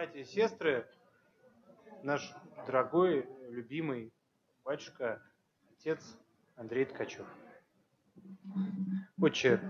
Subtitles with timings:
[0.00, 0.86] Братья и сестры,
[2.02, 2.32] наш
[2.66, 4.14] дорогой, любимый
[4.64, 5.20] батюшка,
[5.76, 6.16] отец
[6.56, 7.26] Андрей Ткачев.
[9.20, 9.60] Отче,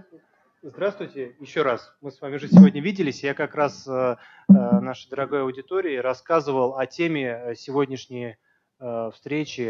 [0.62, 1.92] здравствуйте еще раз.
[2.00, 3.24] Мы с вами уже сегодня виделись.
[3.24, 8.36] Я как раз э, э, нашей дорогой аудитории рассказывал о теме сегодняшней
[8.78, 9.62] э, встречи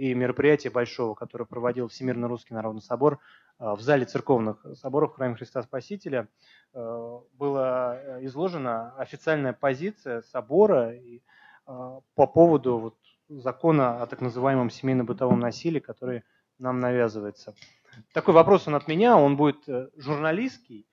[0.00, 3.20] и мероприятия большого, которое проводил Всемирно Русский Народный Собор
[3.58, 6.28] в зале церковных соборов в храме Христа Спасителя.
[6.72, 10.94] Была изложена официальная позиция собора
[11.66, 12.94] по поводу вот
[13.28, 16.22] закона о так называемом семейно-бытовом насилии, который
[16.58, 17.54] нам навязывается.
[18.12, 20.86] Такой вопрос он от меня, он будет э, журналистский.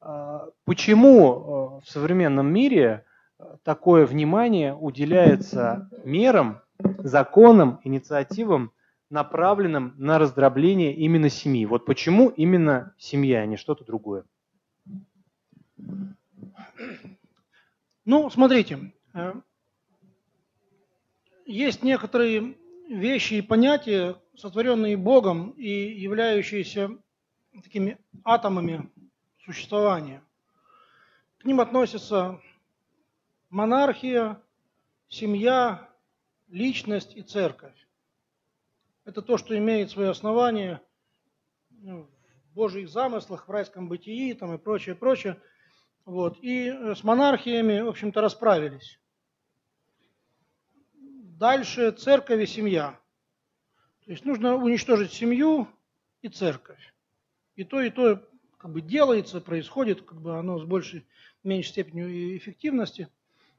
[0.00, 3.04] А, почему э, в современном мире
[3.38, 8.72] э, такое внимание уделяется мерам, законам, инициативам,
[9.12, 11.66] направленным на раздробление именно семьи?
[11.66, 14.24] Вот почему именно семья, а не что-то другое?
[18.04, 18.92] Ну, смотрите,
[21.44, 22.56] есть некоторые
[22.88, 26.90] вещи и понятия, сотворенные Богом и являющиеся
[27.62, 28.90] такими атомами
[29.44, 30.22] существования.
[31.38, 32.40] К ним относятся
[33.50, 34.40] монархия,
[35.08, 35.90] семья,
[36.48, 37.81] личность и церковь.
[39.04, 40.80] Это то, что имеет свое основание
[41.70, 42.08] ну,
[42.50, 45.40] в Божьих замыслах, в райском бытии там, и прочее, прочее.
[46.04, 46.38] Вот.
[46.40, 49.00] И с монархиями, в общем-то, расправились.
[50.94, 52.98] Дальше церковь и семья.
[54.04, 55.68] То есть нужно уничтожить семью
[56.20, 56.94] и церковь.
[57.56, 58.24] И то, и то
[58.56, 61.04] как бы делается, происходит, как бы оно с большей,
[61.42, 63.08] меньшей степенью эффективности.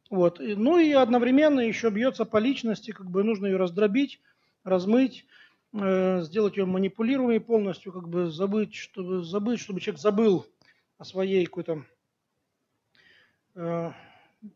[0.10, 0.40] Вот.
[0.40, 4.22] Ну и одновременно еще бьется по личности, как бы нужно ее раздробить,
[4.64, 5.26] размыть,
[5.74, 10.46] э, сделать ее манипулируемой полностью, как бы забыть, чтобы, забыть, чтобы человек забыл
[10.98, 11.86] о своей какой-то
[13.56, 13.92] э,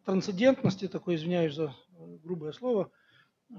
[0.05, 1.75] трансцендентности, такой, извиняюсь за
[2.23, 2.91] грубое слово,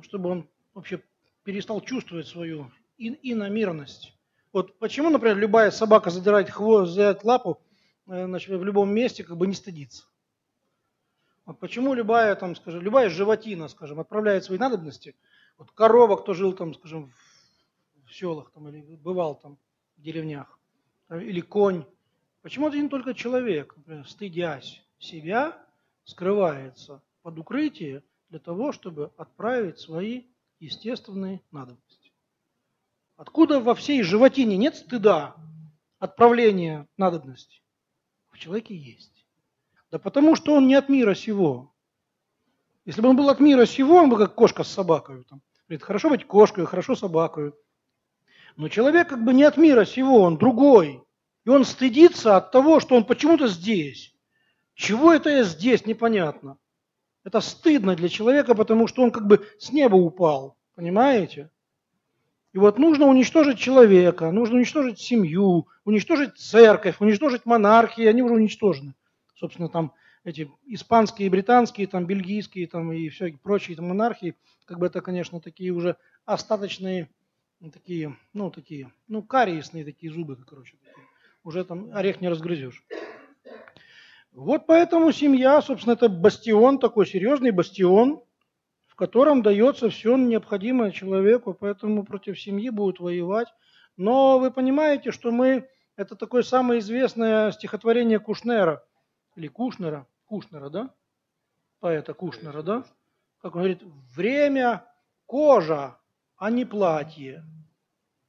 [0.02, 1.02] чтобы он вообще
[1.42, 4.14] перестал чувствовать свою ин иномирность.
[4.52, 7.60] Вот почему, например, любая собака задирает хвост, задирает лапу
[8.06, 10.04] э, значит, в любом месте, как бы не стыдится.
[11.44, 15.16] Вот почему любая, там, скажем, любая животина, скажем, отправляет свои надобности,
[15.58, 17.12] вот корова, кто жил там, скажем,
[18.06, 19.58] в селах там, или бывал там
[19.96, 20.58] в деревнях,
[21.10, 21.84] или конь,
[22.42, 25.58] почему один только человек, например, стыдясь себя,
[26.04, 30.24] скрывается под укрытие для того, чтобы отправить свои
[30.60, 32.12] естественные надобности.
[33.16, 35.36] Откуда во всей животине нет стыда
[35.98, 37.62] отправления надобностей?
[38.30, 39.26] В человеке есть.
[39.90, 41.74] Да потому что он не от мира сего.
[42.84, 45.24] Если бы он был от мира сего, он бы как кошка с собакой.
[45.24, 45.42] Там.
[45.68, 47.52] Говорит, хорошо быть кошкой, хорошо собакой.
[48.56, 51.02] Но человек как бы не от мира сего, он другой.
[51.44, 54.14] И он стыдится от того, что он почему-то здесь.
[54.74, 56.56] Чего это я здесь, непонятно.
[57.22, 61.50] Это стыдно для человека, потому что он как бы с неба упал, понимаете?
[62.54, 68.94] И вот нужно уничтожить человека, нужно уничтожить семью, уничтожить церковь, уничтожить монархии, они уже уничтожены.
[69.36, 69.92] Собственно, там
[70.28, 75.40] эти испанские, британские, там бельгийские, там и все прочие там, монархии, как бы это, конечно,
[75.40, 75.96] такие уже
[76.26, 77.08] остаточные,
[77.72, 81.06] такие, ну, такие, ну, кариесные такие зубы, короче, такие.
[81.44, 82.84] уже там орех не разгрызешь.
[84.32, 88.22] Вот поэтому семья, собственно, это бастион, такой серьезный бастион,
[88.86, 93.48] в котором дается все необходимое человеку, поэтому против семьи будут воевать.
[93.96, 98.84] Но вы понимаете, что мы, это такое самое известное стихотворение Кушнера,
[99.38, 100.94] или Кушнера, Кушнера, да?
[101.80, 102.84] Поэта Кушнера, да?
[103.42, 103.82] Как он говорит,
[104.14, 104.84] время
[105.26, 105.98] кожа,
[106.36, 107.44] а не платье.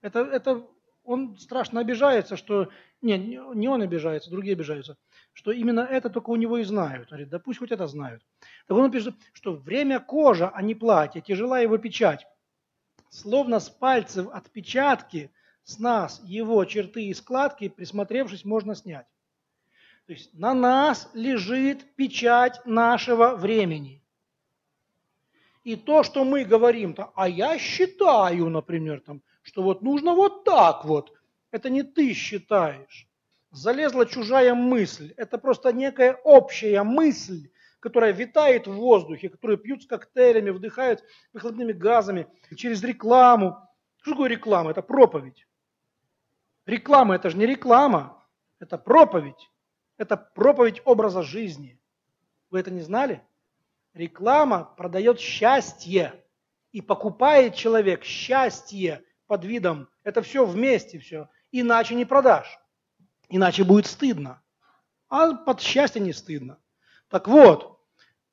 [0.02, 0.68] Это, это
[1.04, 2.70] он страшно обижается, что...
[3.02, 3.22] Нет,
[3.56, 4.98] не он обижается, другие обижаются
[5.40, 7.04] что именно это только у него и знают.
[7.04, 8.22] Он говорит, да пусть хоть это знают.
[8.68, 12.28] Так он пишет, что время кожа, а не платье, тяжела его печать.
[13.10, 15.32] Словно с пальцев отпечатки
[15.64, 19.06] с нас его черты и складки, присмотревшись, можно снять.
[20.10, 24.02] То есть на нас лежит печать нашего времени.
[25.64, 30.46] И то, что мы говорим, -то, а я считаю, например, там, что вот нужно вот
[30.46, 31.14] так вот,
[31.52, 33.08] это не ты считаешь
[33.52, 35.14] залезла чужая мысль.
[35.16, 41.04] Это просто некая общая мысль, которая витает в воздухе, которую пьют с коктейлями, вдыхают
[41.34, 42.26] выхлопными газами
[42.56, 43.58] через рекламу.
[44.02, 44.72] Что такое реклама?
[44.72, 45.46] Это проповедь.
[46.66, 48.26] Реклама– это же не реклама,
[48.60, 49.52] это проповедь.
[50.00, 51.78] Это проповедь образа жизни.
[52.50, 53.22] Вы это не знали?
[53.94, 56.24] Реклама продает счастье.
[56.72, 59.90] И покупает человек счастье под видом.
[60.04, 61.28] Это все вместе все.
[61.52, 62.60] Иначе не продашь.
[63.28, 64.42] Иначе будет стыдно.
[65.10, 66.60] А под счастье не стыдно.
[67.10, 67.82] Так вот,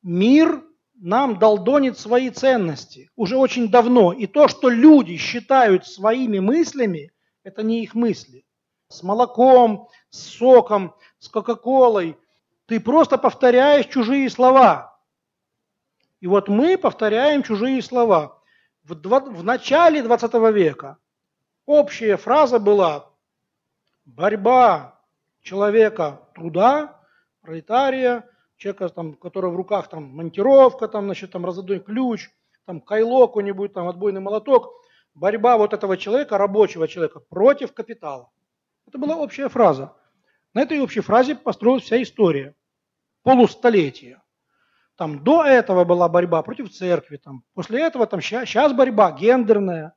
[0.02, 0.62] мир
[0.94, 4.12] нам долдонит свои ценности уже очень давно.
[4.12, 7.10] И то, что люди считают своими мыслями,
[7.42, 8.45] это не их мысли.
[8.88, 12.18] С молоком, с соком, с кока-колой.
[12.66, 14.98] Ты просто повторяешь чужие слова.
[16.20, 18.42] И вот мы повторяем чужие слова.
[18.84, 20.98] В, два, в начале 20 века
[21.66, 23.10] общая фраза была
[24.04, 25.00] борьба
[25.42, 27.00] человека труда,
[27.42, 32.30] пролетария, человека, там, у которого в руках там монтировка, там, значит, там разодой ключ,
[32.64, 34.72] там кайло какой-нибудь, там отбойный молоток,
[35.14, 38.30] борьба вот этого человека, рабочего человека, против капитала.
[38.86, 39.94] Это была общая фраза.
[40.54, 42.54] На этой общей фразе построилась вся история.
[43.22, 44.22] Полустолетия.
[44.96, 49.94] Там до этого была борьба против церкви, там, после этого там сейчас борьба гендерная,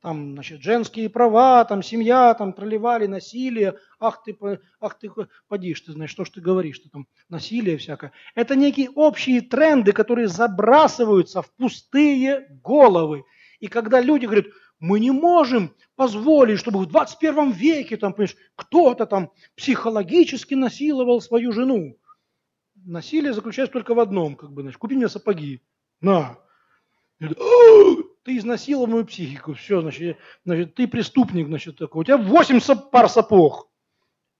[0.00, 4.38] там, значит, женские права, там, семья, там, проливали насилие, ах ты,
[4.80, 5.10] ах ты,
[5.48, 8.12] подишь, ты знаешь, что ж ты говоришь, что там насилие всякое.
[8.34, 13.24] Это некие общие тренды, которые забрасываются в пустые головы.
[13.60, 14.46] И когда люди говорят,
[14.80, 18.14] мы не можем позволить, чтобы в 21 веке там,
[18.54, 21.98] кто-то там психологически насиловал свою жену.
[22.76, 25.60] Насилие заключается только в одном, как бы, значит, купи мне сапоги.
[26.00, 26.38] На.
[27.18, 32.02] Ты изнасиловал мою психику, все, значит, значит, ты преступник, значит, такой.
[32.02, 32.60] У тебя 8
[32.90, 33.68] пар сапог.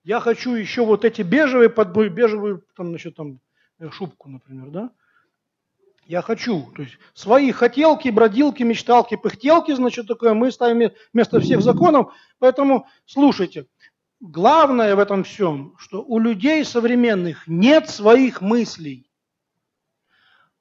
[0.05, 3.41] Я хочу еще вот эти бежевые, под бежевую, там, значит, там,
[3.79, 4.91] э, шубку, например, да?
[6.09, 6.73] Я хочу.
[6.75, 12.15] То есть свои хотелки, бродилки, мечталки, пыхтелки, значит, такое мы ставим вместо всех законов.
[12.39, 13.67] Поэтому слушайте,
[14.19, 19.11] главное в этом всем, что у людей современных нет своих мыслей.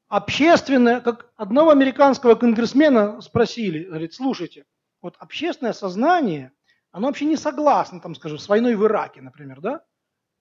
[0.09, 4.65] Общественное, как одного американского конгрессмена спросили, говорит, слушайте,
[5.01, 6.51] вот общественное сознание,
[6.91, 9.85] оно вообще не согласно, там, скажем, с войной в Ираке, например, да?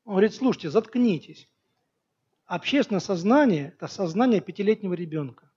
[0.05, 1.49] Он говорит, слушайте, заткнитесь.
[2.47, 5.51] Общественное сознание– это сознание пятилетнего ребенка.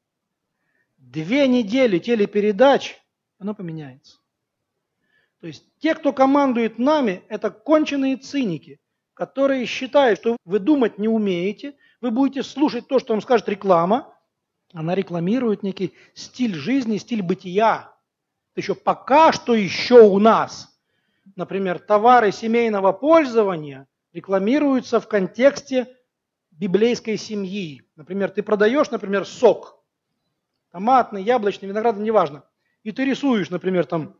[0.97, 2.99] Две недели телепередач,
[3.37, 4.17] оно поменяется.
[5.39, 8.79] То есть те, кто командует нами, это конченые циники,
[9.13, 14.11] которые считают, что вы думать не умеете, вы будете слушать то, что вам скажет реклама.
[14.73, 17.93] Она рекламирует некий стиль жизни, стиль бытия.
[18.53, 20.75] Это еще пока что еще у нас.
[21.35, 25.95] Например, товары семейного пользования рекламируются в контексте
[26.59, 27.83] библейской семьи.
[27.95, 29.81] Например, ты продаешь, например, сок,
[30.71, 32.43] томатный, яблочный, виноградный, неважно.
[32.83, 34.19] И ты рисуешь, например, там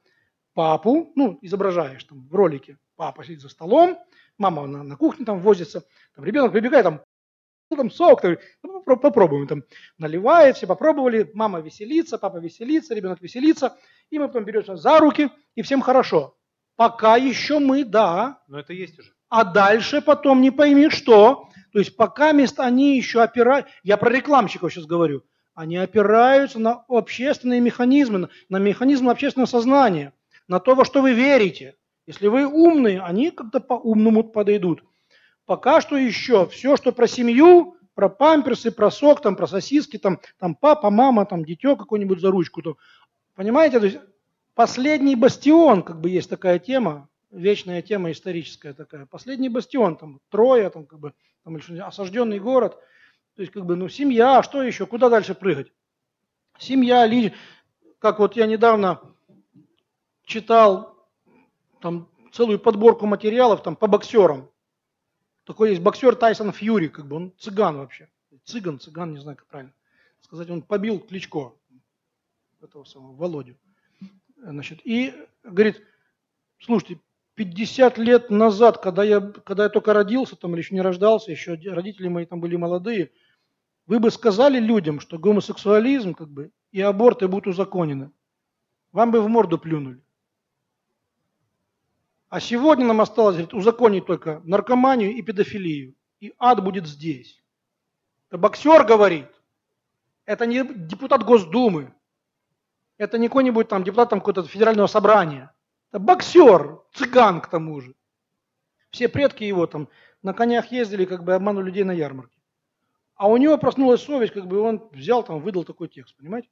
[0.53, 3.99] папу, ну, изображаешь там в ролике, папа сидит за столом,
[4.37, 5.83] мама на, на кухне там возится,
[6.15, 7.01] там ребенок прибегает, там,
[7.69, 9.63] ну, там сок, там, ну, попробуем, там,
[9.97, 13.77] наливает, все попробовали, мама веселится, папа веселится, ребенок веселится,
[14.09, 16.37] и мы потом берем за руки, и всем хорошо.
[16.77, 18.41] Пока еще мы, да.
[18.47, 19.13] Но это есть уже.
[19.27, 21.48] А дальше потом не пойми что.
[21.71, 25.23] То есть пока мест они еще опираются, я про рекламщиков сейчас говорю,
[25.53, 30.13] они опираются на общественные механизмы, на механизмы общественного сознания,
[30.47, 31.75] на то, во что вы верите.
[32.07, 34.83] Если вы умные, они как-то по-умному подойдут.
[35.45, 40.19] Пока что еще все, что про семью, про памперсы, про сок, там, про сосиски, там,
[40.39, 42.61] там папа, мама, там, дитё какой-нибудь за ручку.
[42.61, 42.77] То,
[43.35, 43.99] понимаете, то есть
[44.55, 49.05] последний бастион, как бы есть такая тема, вечная тема историческая такая.
[49.05, 51.13] Последний бастион, там, Троя, там, как бы,
[51.57, 52.77] там, осажденный город.
[53.35, 55.71] То есть, как бы, ну, семья, что еще, куда дальше прыгать?
[56.57, 57.33] Семья, ли,
[57.99, 59.01] как вот я недавно
[60.23, 61.07] читал
[61.81, 64.49] там целую подборку материалов там по боксерам.
[65.45, 68.09] Такой есть боксер Тайсон Фьюри, как бы он цыган вообще.
[68.43, 69.73] Цыган, цыган, не знаю, как правильно
[70.21, 70.49] сказать.
[70.49, 71.53] Он побил Кличко,
[72.61, 73.55] этого самого Володю.
[74.37, 75.13] Значит, и
[75.43, 75.81] говорит,
[76.59, 76.99] слушайте,
[77.39, 81.53] 50 лет назад, когда я, когда я только родился, там, или еще не рождался, еще
[81.71, 83.11] родители мои там были молодые,
[83.87, 88.11] вы бы сказали людям, что гомосексуализм как бы, и аборты будут узаконены.
[88.91, 90.01] Вам бы в морду плюнули.
[92.27, 95.95] А сегодня нам осталось говорит, узаконить только наркоманию и педофилию.
[96.19, 97.41] И ад будет здесь.
[98.27, 99.29] Это боксер говорит.
[100.25, 101.93] Это не депутат Госдумы.
[102.97, 105.53] Это не какой-нибудь там депутат там какого-то федерального собрания.
[105.91, 107.95] Это боксер, цыган к тому же.
[108.91, 109.87] Все предки его там
[110.21, 112.39] на конях ездили, как бы обманули людей на ярмарке.
[113.15, 116.49] А у него проснулась совесть, как бы он взял там, выдал такой текст, понимаете?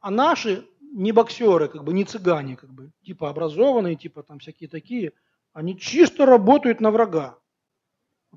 [0.00, 4.68] А наши не боксеры, как бы не цыгане, как бы, типа образованные, типа там всякие
[4.68, 5.12] такие,
[5.52, 7.38] они чисто работают на врага.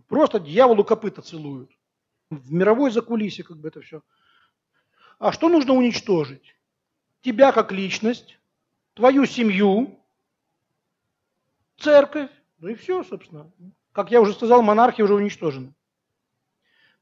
[0.07, 1.71] Просто дьяволу копыта целуют.
[2.29, 4.03] В мировой закулисе как бы это все.
[5.19, 6.55] А что нужно уничтожить?
[7.21, 8.36] Тебя как личность,
[8.97, 9.99] твою семью,
[11.77, 13.51] церковь, ну и все, собственно.
[13.91, 15.73] Как я уже сказал, монархия уже уничтожена.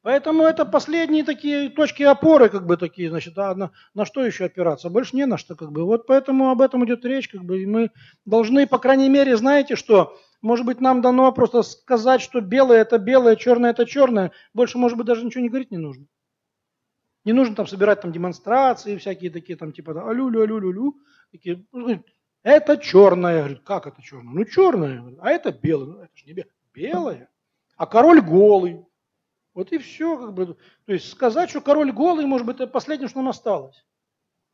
[0.02, 4.46] Поэтому это последние такие точки опоры, как бы такие, значит, а на, на что еще
[4.46, 4.90] опираться?
[4.90, 5.84] Больше не на что, как бы.
[5.84, 7.90] Вот поэтому об этом идет речь, как бы, и мы
[8.26, 13.00] должны, по крайней мере, знаете что, может быть, нам дано просто сказать, что белое это
[13.00, 14.32] белое, черное это черное.
[14.54, 16.06] Больше, может быть, даже ничего не говорить не нужно.
[17.24, 20.96] Не нужно там собирать там демонстрации всякие такие, там типа алю-лю, алю-лю-лю.
[21.72, 22.04] Ну,
[22.44, 23.40] это черное.
[23.40, 24.34] Говорит, как это черное?
[24.34, 25.16] Ну, черное.
[25.20, 25.88] А это белое.
[25.88, 26.52] Ну, это же не белое.
[26.74, 27.30] Белое.
[27.78, 28.86] А король голый.
[29.54, 30.18] Вот и все.
[30.18, 30.58] Как бы.
[30.86, 33.86] То есть сказать, что король голый, может быть, это последнее, что нам осталось.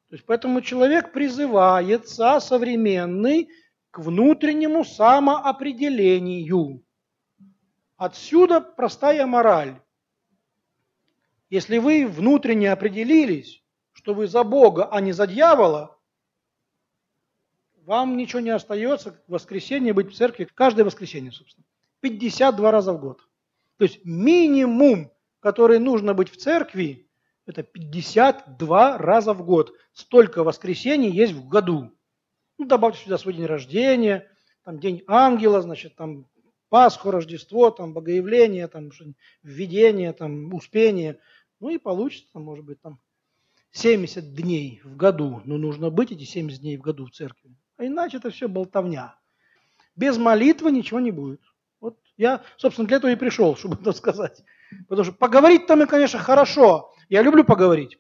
[0.10, 3.50] То есть поэтому человек призывается современный
[3.92, 6.84] к внутреннему самоопределению.
[7.98, 9.80] Отсюда простая мораль.
[11.50, 15.98] Если вы внутренне определились, что вы за Бога, а не за дьявола,
[17.86, 21.66] вам ничего не остается в воскресенье быть в церкви, каждое воскресенье, собственно.
[22.02, 23.22] 52 раза в год.
[23.78, 27.10] То есть минимум, который нужно быть в церкви,
[27.46, 29.74] это 52 раза в год.
[29.94, 31.92] Столько воскресений есть в году.
[32.58, 34.30] Ну, добавьте сюда свой день рождения,
[34.64, 36.28] там день ангела, значит, там
[36.70, 38.92] Пасху, Рождество, там Богоявление, там
[39.44, 41.20] введение, там Успение.
[41.60, 43.00] Ну и получится, может быть, там
[43.72, 45.42] 70 дней в году.
[45.44, 47.56] Но нужно быть эти 70 дней в году в церкви.
[47.82, 49.16] А иначе это все болтовня.
[49.96, 51.42] Без молитвы ничего не будет.
[51.80, 54.44] Вот я, собственно, для этого и пришел, чтобы это сказать.
[54.88, 56.94] Потому что поговорить там и, конечно, хорошо.
[57.10, 57.98] Я люблю поговорить.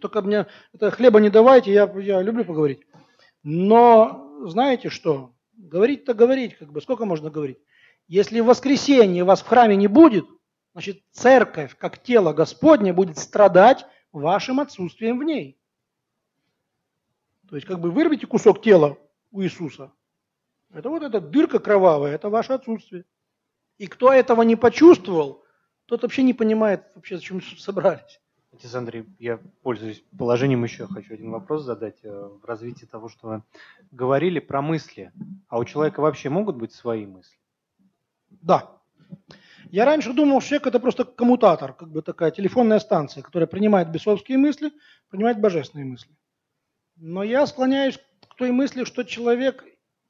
[0.00, 2.86] Только мне это хлеба не давайте, я, я люблю поговорить.
[3.42, 5.32] Но знаете что?
[5.56, 7.58] Говорить-то говорить, как бы, сколько можно говорить?
[8.06, 10.24] Если в воскресенье вас в храме не будет,
[10.72, 15.57] значит, церковь, как тело Господне, будет страдать вашим отсутствием в ней.
[17.48, 18.98] То есть, как бы вырвите кусок тела
[19.30, 19.92] у Иисуса.
[20.70, 23.04] Это вот эта дырка кровавая, это ваше отсутствие.
[23.78, 25.44] И кто этого не почувствовал,
[25.86, 28.20] тот вообще не понимает, вообще, зачем собрались.
[28.52, 33.28] Отец Андрей, я пользуюсь положением еще, хочу один вопрос задать э, в развитии того, что
[33.28, 33.42] вы
[33.92, 35.12] говорили про мысли.
[35.48, 37.38] А у человека вообще могут быть свои мысли?
[38.30, 38.78] Да.
[39.70, 43.90] Я раньше думал, что человек это просто коммутатор, как бы такая телефонная станция, которая принимает
[43.90, 44.72] бесовские мысли,
[45.08, 46.10] принимает божественные мысли.
[47.00, 49.64] Но я склоняюсь к той мысли, что человек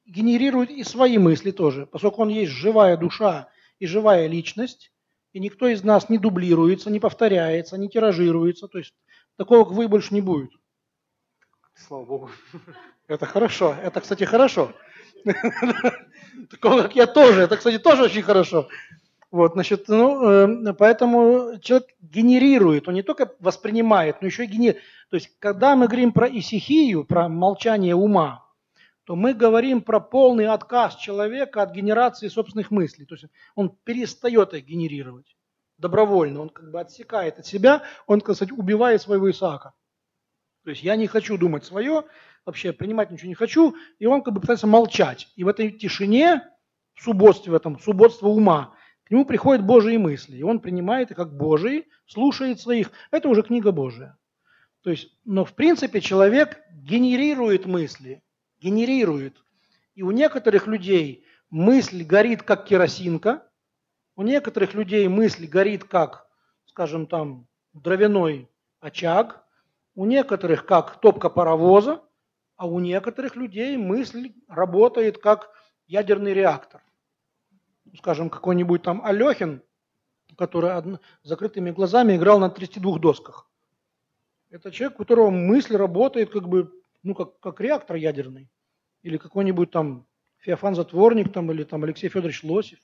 [0.05, 4.91] генерирует и свои мысли тоже, поскольку он есть живая душа и живая личность,
[5.31, 8.67] и никто из нас не дублируется, не повторяется, не тиражируется.
[8.67, 8.95] То есть
[9.37, 10.51] такого, как вы, больше не будет.
[11.75, 12.31] Слава Богу.
[13.07, 13.75] Это хорошо.
[13.83, 14.73] Это, кстати, хорошо.
[16.49, 17.41] Такого, как я тоже.
[17.41, 18.67] Это, кстати, тоже очень хорошо.
[19.31, 24.83] Вот, значит, ну, э, поэтому человек генерирует, он не только воспринимает, но еще и генерирует.
[25.09, 28.45] То есть, когда мы говорим про исихию, про молчание ума,
[29.03, 33.05] то мы говорим про полный отказ человека от генерации собственных мыслей.
[33.05, 35.35] То есть он перестает их генерировать
[35.77, 39.73] добровольно, он как бы отсекает от себя, он, так сказать, убивает своего Исаака.
[40.63, 42.03] То есть я не хочу думать свое,
[42.45, 45.27] вообще принимать ничего не хочу, и он как бы пытается молчать.
[45.35, 46.43] И в этой тишине,
[46.93, 48.75] в субботстве, в этом субботство ума,
[49.09, 52.91] к нему приходят Божьи мысли, и он принимает их как Божьи, слушает своих.
[53.09, 54.15] Это уже книга Божия.
[54.83, 58.21] То есть, но в принципе человек генерирует мысли,
[58.61, 59.35] генерирует.
[59.95, 63.47] И у некоторых людей мысль горит как керосинка,
[64.15, 66.27] у некоторых людей мысль горит как,
[66.67, 68.47] скажем там, дровяной
[68.79, 69.43] очаг,
[69.95, 72.03] у некоторых как топка паровоза,
[72.57, 75.49] а у некоторых людей мысль работает как
[75.87, 76.83] ядерный реактор.
[77.97, 79.61] Скажем, какой-нибудь там Алехин,
[80.37, 83.49] который закрытыми глазами играл на 32 досках.
[84.49, 86.71] Это человек, у которого мысль работает как бы
[87.03, 88.49] ну, как, как реактор ядерный,
[89.03, 90.07] или какой-нибудь там
[90.39, 92.79] Феофан Затворник, там, или там Алексей Федорович Лосев.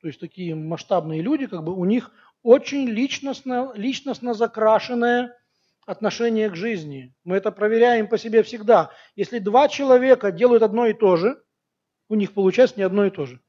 [0.00, 2.10] То есть такие масштабные люди, как бы у них
[2.42, 5.36] очень личностно, личностно закрашенное
[5.86, 7.14] отношение к жизни.
[7.24, 8.92] Мы это проверяем по себе всегда.
[9.14, 11.42] Если два человека делают одно и то же,
[12.08, 13.40] у них получается не одно и то же.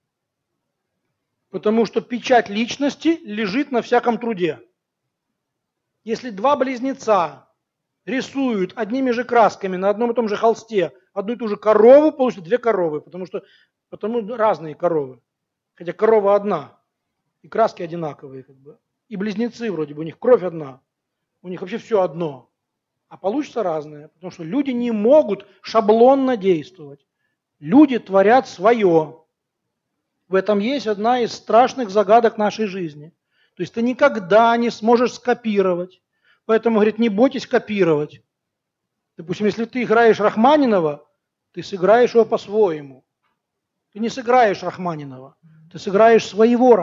[1.52, 4.60] Потому что печать личности лежит на всяком труде.
[6.04, 7.48] Если два близнеца
[8.06, 12.12] рисуют одними же красками на одном и том же холсте одну и ту же корову,
[12.12, 13.44] получат две коровы, потому что
[13.90, 15.22] потому разные коровы.
[15.76, 16.80] Хотя корова одна,
[17.42, 18.44] и краски одинаковые.
[18.44, 18.78] Как бы.
[19.10, 20.82] И близнецы вроде бы, у них кровь одна,
[21.42, 22.50] у них вообще все одно.
[23.10, 27.06] А получится разное, потому что люди не могут шаблонно действовать.
[27.60, 29.21] Люди творят свое.
[30.32, 33.14] В этом есть одна из страшных загадок нашей жизни.
[33.56, 36.02] То есть ты никогда не сможешь скопировать
[36.46, 38.22] Поэтому, говорит, не бойтесь копировать.
[39.18, 41.08] Допустим, если ты играешь Рахманинова,
[41.54, 42.14] ты сыграешь
[46.46, 46.76] его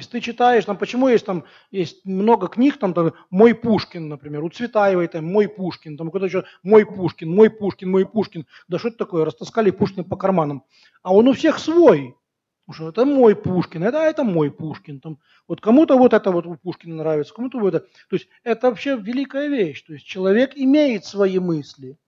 [0.00, 4.42] Если ты читаешь, там, почему есть там есть много книг, там, там «Мой Пушкин», например,
[4.42, 8.46] у Цветаевой там «Мой Пушкин», там кто-то еще «Мой Пушкин», «Мой Пушкин», «Мой Пушкин».
[8.66, 9.26] Да что это такое?
[9.26, 10.64] Растаскали Пушкина по карманам.
[11.02, 12.16] А он у всех свой.
[12.64, 15.00] Потому что это мой Пушкин, это, это мой Пушкин.
[15.00, 17.86] Там, вот кому-то вот это вот у Пушкина нравится, кому-то вот это.
[18.08, 19.82] То есть это вообще великая вещь.
[19.82, 21.98] То есть человек имеет свои мысли.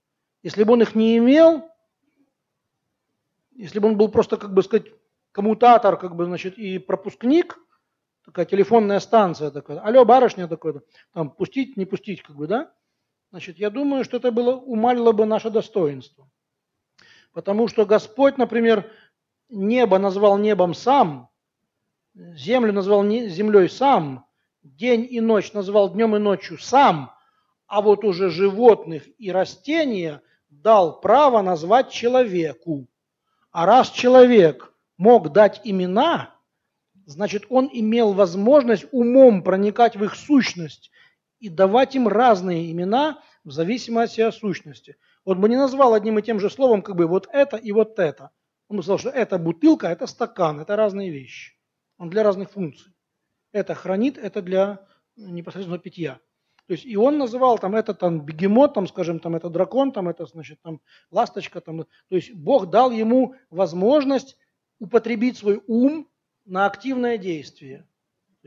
[0.41, 1.69] Если бы он их не имел,
[3.51, 4.87] если бы он был просто, как бы сказать,
[5.33, 7.59] коммутатор, как бы, значит, и пропускник,
[8.25, 10.81] такая телефонная станция такая, алло, барышня такой,
[11.13, 12.73] там, пустить, не пустить, как бы, да?
[13.31, 16.29] Значит, я думаю, что это было, умалило бы наше достоинство.
[17.31, 18.91] Потому что Господь, например,
[19.49, 21.29] небо назвал небом сам,
[22.13, 24.27] землю назвал землей сам,
[24.61, 27.11] день и ночь назвал днем и ночью сам,
[27.67, 32.87] а вот уже животных и растения дал право назвать человеку.
[33.51, 36.35] А раз человек мог дать имена,
[37.05, 40.91] значит, он имел возможность умом проникать в их сущность
[41.39, 44.95] и давать им разные имена в зависимости от сущности.
[45.25, 47.99] Вот бы не назвал одним и тем же словом как бы вот это и вот
[47.99, 48.31] это.
[48.69, 51.53] Он бы сказал, что это бутылка, это стакан, это разные вещи.
[51.97, 52.93] Он для разных функций.
[53.51, 56.19] Это хранит, это для непосредственно питья.
[56.67, 60.07] То есть и он называл там это там бегемот, там, скажем, там это дракон, там
[60.07, 60.79] это значит там
[61.11, 61.83] ласточка, там.
[61.83, 64.37] То есть Бог дал ему возможность
[64.79, 66.09] употребить свой ум
[66.45, 67.85] на активное действие.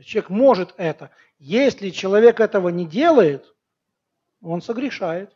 [0.03, 1.11] Человек может это.
[1.39, 3.53] Если человек этого не делает,
[4.41, 5.35] он согрешает.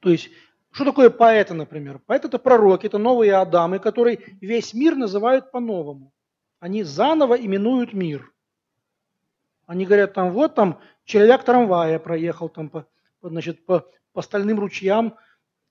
[0.00, 0.30] То есть
[0.70, 2.00] что такое поэты, например?
[2.00, 6.12] Поэт это пророки, это новые Адамы, которые весь мир называют по-новому.
[6.58, 8.32] Они заново именуют мир.
[9.66, 12.86] Они говорят, там вот там человек трамвая проехал там по,
[13.22, 15.16] значит, по, по стальным ручьям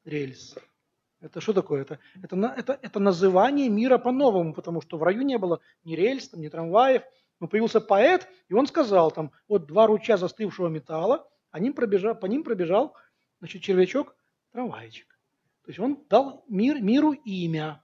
[0.05, 0.55] рельс.
[1.23, 1.81] Это что такое?
[1.81, 6.29] Это, это, это, это называние мира по-новому, потому что в раю не было ни рельс,
[6.29, 7.03] там, ни трамваев.
[7.39, 12.15] Но появился поэт, и он сказал, там, вот два ручья застывшего металла, а ним пробежал,
[12.15, 12.95] по ним пробежал
[13.39, 14.15] значит, червячок,
[14.51, 15.07] трамвайчик.
[15.63, 17.81] То есть он дал мир, миру имя.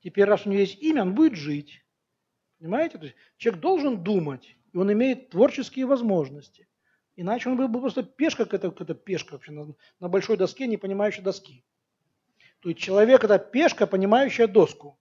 [0.00, 1.84] Теперь, раз у него есть имя, он будет жить.
[2.58, 2.98] Понимаете?
[2.98, 6.66] То есть человек должен думать и он имеет творческие возможности.
[7.14, 11.22] Иначе он был бы просто пешка, какая-то пешка вообще на, на большой доске, не понимающая
[11.22, 11.64] доски.
[12.64, 14.98] То есть человек это пешка, понимающая доску.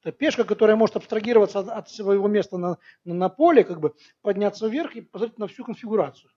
[0.00, 4.68] Это пешка, которая может абстрагироваться от, своего места на, на, на поле, как бы подняться
[4.68, 6.30] вверх и посмотреть на всю конфигурацию.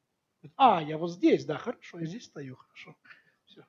[0.56, 2.96] А, я вот здесь, да, хорошо, я здесь стою, хорошо.
[3.46, 3.62] Все.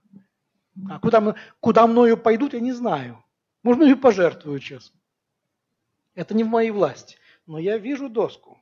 [0.88, 3.22] А куда, куда мною пойдут, я не знаю.
[3.62, 4.90] Можно и пожертвую сейчас.
[6.14, 7.18] Это не в моей власти.
[7.44, 8.58] Но я вижу доску.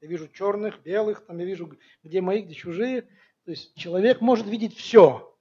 [0.00, 3.02] Я вижу черных, белых, там я вижу, где мои, где чужие.
[3.44, 5.38] То есть человек может видеть все.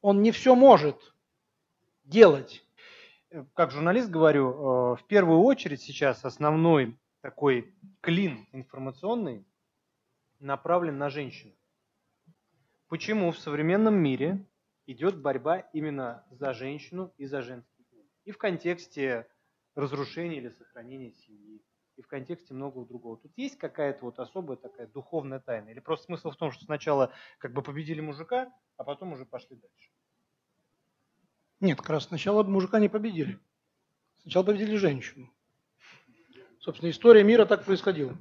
[0.00, 1.13] Он не все может
[2.04, 2.64] делать.
[3.54, 9.44] Как журналист говорю, э, в первую очередь сейчас основной такой клин информационный
[10.38, 11.54] направлен на женщину.
[12.88, 14.46] Почему в современном мире
[14.86, 17.84] идет борьба именно за женщину и за женский?
[18.24, 19.26] И в контексте
[19.74, 21.60] разрушения или сохранения семьи,
[21.96, 23.16] и в контексте многого другого.
[23.16, 25.70] Тут есть какая-то вот особая такая духовная тайна?
[25.70, 29.56] Или просто смысл в том, что сначала как бы победили мужика, а потом уже пошли
[29.56, 29.90] дальше?
[31.64, 33.38] Нет, как раз сначала мужика не победили.
[34.20, 35.32] Сначала победили женщину.
[36.60, 38.14] Собственно, история мира так происходила.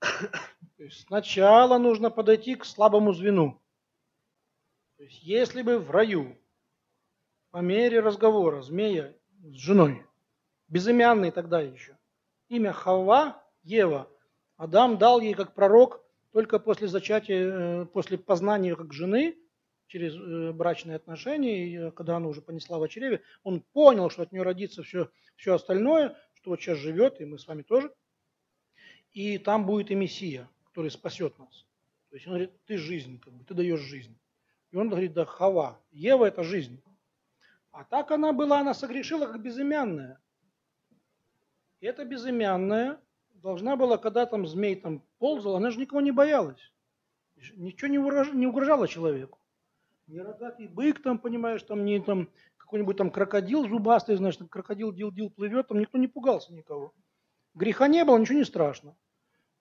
[0.00, 3.60] То есть сначала нужно подойти к слабому звену.
[4.96, 6.34] То есть если бы в раю
[7.50, 10.06] по мере разговора змея с женой,
[10.68, 11.98] безымянный тогда еще,
[12.48, 14.08] имя Хава, Ева.
[14.56, 19.36] Адам дал ей как пророк только после зачатия, э, после познания как жены,
[19.90, 24.22] через э, брачные отношения, и э, когда она уже понесла в чреве, он понял, что
[24.22, 27.92] от нее родится все, все остальное, что вот сейчас живет, и мы с вами тоже.
[29.12, 31.66] И там будет и Мессия, который спасет нас.
[32.08, 34.16] То есть он говорит, ты жизнь, как бы, ты даешь жизнь.
[34.70, 36.80] И он говорит, да, Хава, Ева это жизнь.
[37.72, 40.20] А так она была, она согрешила как безымянная.
[41.80, 43.00] И эта безымянная
[43.34, 46.60] должна была, когда там змей там ползал, она же никого не боялась.
[47.56, 49.39] Ничего не угрожало человеку.
[50.10, 55.30] Ни рогатый бык там, понимаешь, там не там какой-нибудь там крокодил зубастый, значит, крокодил дил-дил
[55.30, 56.92] плывет, там никто не пугался никого.
[57.54, 58.96] Греха не было, ничего не страшно.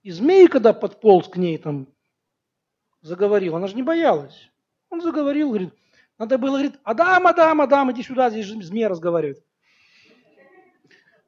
[0.02, 1.88] И змей, когда подполз к ней там,
[3.02, 4.50] заговорил, она же не боялась.
[4.90, 5.72] Он заговорил, говорит,
[6.18, 9.44] надо было, говорит, Адам, Адам, Адам, иди сюда, здесь же змея разговаривает.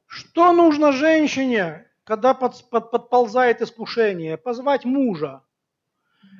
[0.08, 4.36] Что нужно женщине, когда под, под, подползает искушение?
[4.36, 5.44] Позвать мужа.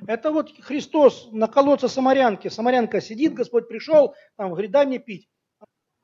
[0.07, 2.47] Это вот Христос на колодце Самарянки.
[2.47, 5.29] Самарянка сидит, Господь пришел, там, говорит, дай мне пить.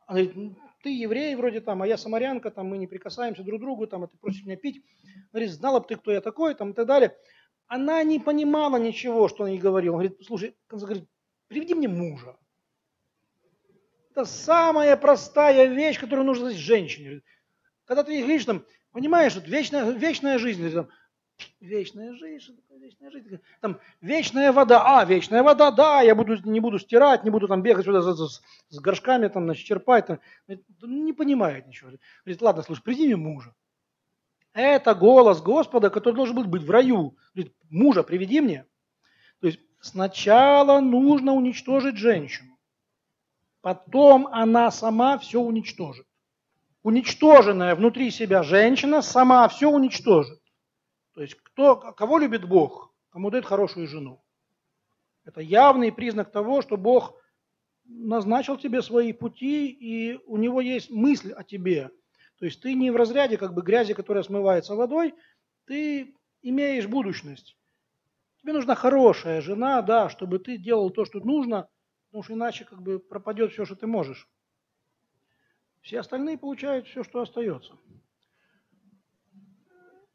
[0.05, 3.63] Она говорит, ты еврей вроде там, а я самарянка, там мы не прикасаемся друг к
[3.63, 4.83] другу, там, а ты просишь меня пить.
[5.31, 7.15] Говорит, знала бы ты, кто я такой, там и так далее.
[7.67, 9.93] Она не понимала ничего, что он ей говорил.
[9.93, 11.05] Он говорит, слушай, он говорит,
[11.47, 12.37] приведи мне мужа.
[14.11, 17.21] Это самая простая вещь, которую нужно знать женщине.
[17.85, 20.89] Когда ты говоришь, там, понимаешь, вот вечная, вечная жизнь, там,
[21.59, 23.39] вечная жизнь, что такое вечная жизнь?
[23.61, 27.61] Там, вечная вода, а, вечная вода, да, я буду, не буду стирать, не буду там
[27.61, 30.07] бегать сюда с, с горшками, там, значит, черпать.
[30.07, 30.19] Там.
[30.81, 31.91] Не понимает ничего.
[32.23, 33.53] Говорит, ладно, слушай, приди мне мужа.
[34.53, 37.15] Это голос Господа, который должен был быть в раю.
[37.33, 38.65] Говорит, мужа приведи мне.
[39.41, 42.57] То есть сначала нужно уничтожить женщину.
[43.61, 46.07] Потом она сама все уничтожит.
[46.81, 50.38] Уничтоженная внутри себя женщина сама все уничтожит.
[51.19, 54.23] То есть кто, кого любит Бог, кому дает хорошую жену.
[55.25, 57.13] Это явный признак того, что Бог
[57.83, 61.91] назначил тебе свои пути, и у него есть мысль о тебе.
[62.37, 65.13] То есть ты не в разряде как бы грязи, которая смывается водой,
[65.65, 67.57] ты имеешь будущность.
[68.37, 71.67] Тебе нужна хорошая жена, да, чтобы ты делал то, что нужно,
[72.05, 74.29] потому что иначе как бы пропадет все, что ты можешь.
[75.81, 77.77] Все остальные получают все, что остается.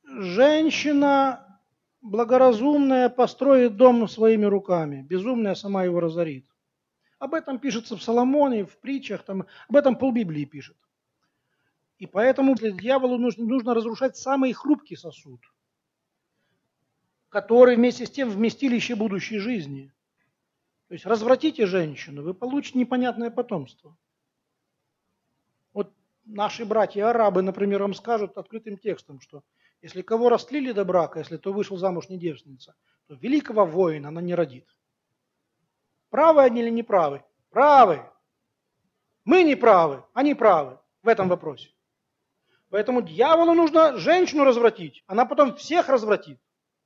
[0.07, 1.61] Женщина
[2.03, 6.47] благоразумная построит дом своими руками, безумная сама его разорит.
[7.19, 10.77] Об этом пишется в Соломоне, в притчах, там, об этом полбиблии пишет.
[11.99, 15.40] И поэтому для дьяволу нужно, нужно разрушать самый хрупкий сосуд,
[17.31, 19.90] который вместе с тем вместилище будущей жизни.
[20.88, 23.97] То есть развратите женщину, вы получите непонятное потомство.
[25.73, 25.95] Вот
[26.27, 29.43] наши братья-арабы, например, вам скажут открытым текстом, что
[29.85, 32.75] если кого растлили до брака, если то вышел замуж не девственница,
[33.07, 34.66] то великого воина она не родит.
[36.09, 37.23] Правы они или не правы?
[37.51, 38.03] Правы.
[39.27, 41.68] Мы не правы, они правы в этом вопросе.
[42.70, 46.40] Поэтому дьяволу нужно женщину развратить, она потом всех развратит.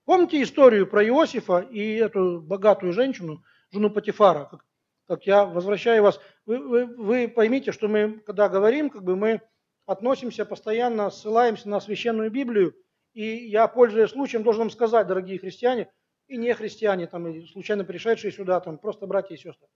[0.04, 4.46] Помните историю про Иосифа и эту богатую женщину, жену Патифара?
[4.46, 4.64] Как,
[5.06, 9.40] как я возвращаю вас, вы, вы, вы поймите, что мы, когда говорим, как бы мы
[9.86, 12.74] относимся постоянно, ссылаемся на священную Библию,
[13.18, 15.90] и я, пользуясь случаем, должен вам сказать, дорогие христиане
[16.28, 19.66] и не христиане, там, и случайно пришедшие сюда, там, просто братья и сестры,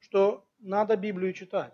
[0.00, 1.72] что надо Библию читать.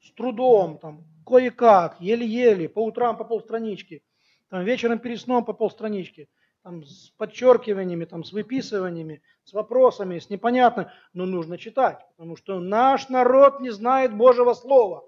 [0.00, 4.04] С трудом, там, кое-как, еле-еле, по утрам по полстранички,
[4.48, 6.28] там, вечером перед сном по полстранички,
[6.62, 12.60] там, с подчеркиваниями, там, с выписываниями, с вопросами, с непонятным, но нужно читать, потому что
[12.60, 15.02] наш народ не знает Божьего Слова.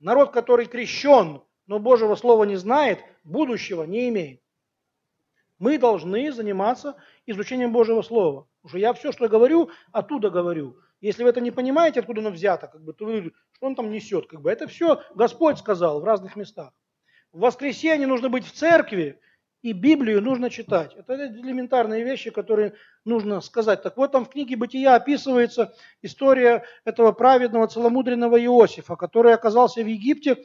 [0.00, 4.42] Народ, который крещен, но Божьего Слова не знает, будущего не имеет
[5.58, 8.46] мы должны заниматься изучением Божьего Слова.
[8.62, 10.78] Потому что я все, что говорю, оттуда говорю.
[11.00, 13.90] Если вы это не понимаете, откуда оно взято, как бы, то вы, что он там
[13.90, 16.72] несет, как бы, это все Господь сказал в разных местах.
[17.32, 19.20] В воскресенье нужно быть в церкви,
[19.62, 20.94] и Библию нужно читать.
[20.94, 23.82] Это элементарные вещи, которые нужно сказать.
[23.82, 29.86] Так вот, там в книге «Бытия» описывается история этого праведного, целомудренного Иосифа, который оказался в
[29.86, 30.44] Египте,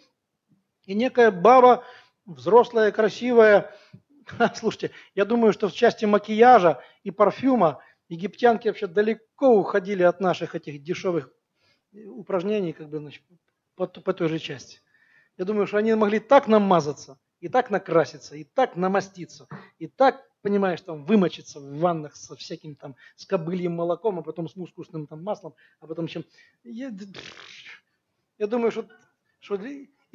[0.86, 1.84] и некая баба,
[2.26, 3.71] взрослая, красивая,
[4.55, 10.55] Слушайте, я думаю, что в части макияжа и парфюма египтянки вообще далеко уходили от наших
[10.55, 11.31] этих дешевых
[11.93, 13.23] э, упражнений, как бы, значит,
[13.75, 14.81] по, по той же части.
[15.38, 19.47] Я думаю, что они могли так намазаться, и так накраситься, и так намаститься,
[19.79, 24.47] и так, понимаешь, там вымочиться в ваннах со всяким там, с кобыльем молоком, а потом
[24.47, 26.23] с мускусным там маслом, а потом чем...
[26.63, 26.91] Я,
[28.38, 28.88] я думаю, что,
[29.39, 29.55] что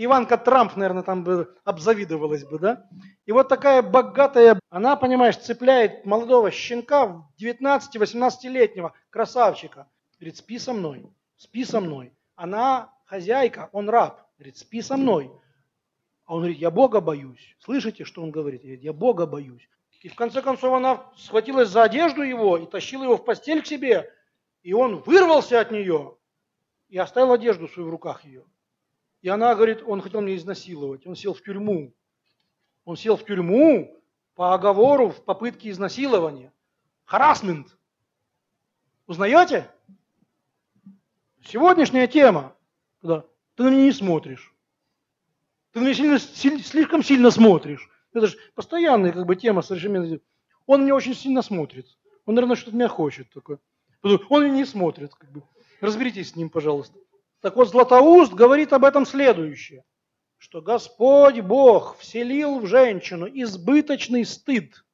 [0.00, 2.88] Иванка Трамп, наверное, там бы обзавидовалась бы, да?
[3.26, 9.90] И вот такая богатая, она, понимаешь, цепляет молодого щенка, 19-18-летнего красавчика.
[10.20, 11.04] Говорит, спи со мной,
[11.36, 12.12] спи со мной.
[12.36, 14.24] Она хозяйка, он раб.
[14.38, 15.32] Говорит, спи со мной.
[16.26, 17.56] А он говорит, я Бога боюсь.
[17.58, 18.62] Слышите, что он говорит?
[18.62, 19.68] Я Бога боюсь.
[20.02, 23.66] И в конце концов она схватилась за одежду его и тащила его в постель к
[23.66, 24.08] себе.
[24.62, 26.16] И он вырвался от нее
[26.88, 28.44] и оставил одежду свою в руках ее.
[29.22, 31.92] И она говорит, он хотел меня изнасиловать, он сел в тюрьму.
[32.84, 34.00] Он сел в тюрьму
[34.34, 36.52] по оговору в попытке изнасилования.
[37.04, 37.76] Харасмент.
[39.06, 39.68] Узнаете?
[41.44, 42.54] Сегодняшняя тема.
[43.02, 43.24] Да.
[43.56, 44.54] Ты на меня не смотришь.
[45.72, 47.88] Ты на меня сильно, слишком сильно смотришь.
[48.12, 50.20] Это же постоянная как бы тема совершенно.
[50.66, 51.86] Он меня очень сильно смотрит.
[52.26, 53.58] Он, наверное, что-то меня хочет такое.
[54.02, 55.14] Он меня не смотрит.
[55.14, 55.42] Как бы.
[55.80, 56.98] Разберитесь с ним, пожалуйста.
[57.40, 59.84] Так вот, Златоуст говорит об этом следующее,
[60.38, 64.84] что Господь Бог вселил в женщину избыточный стыд.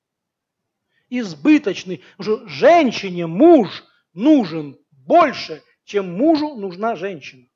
[1.09, 2.03] Избыточный.
[2.19, 7.47] Что женщине муж нужен больше, чем мужу нужна женщина.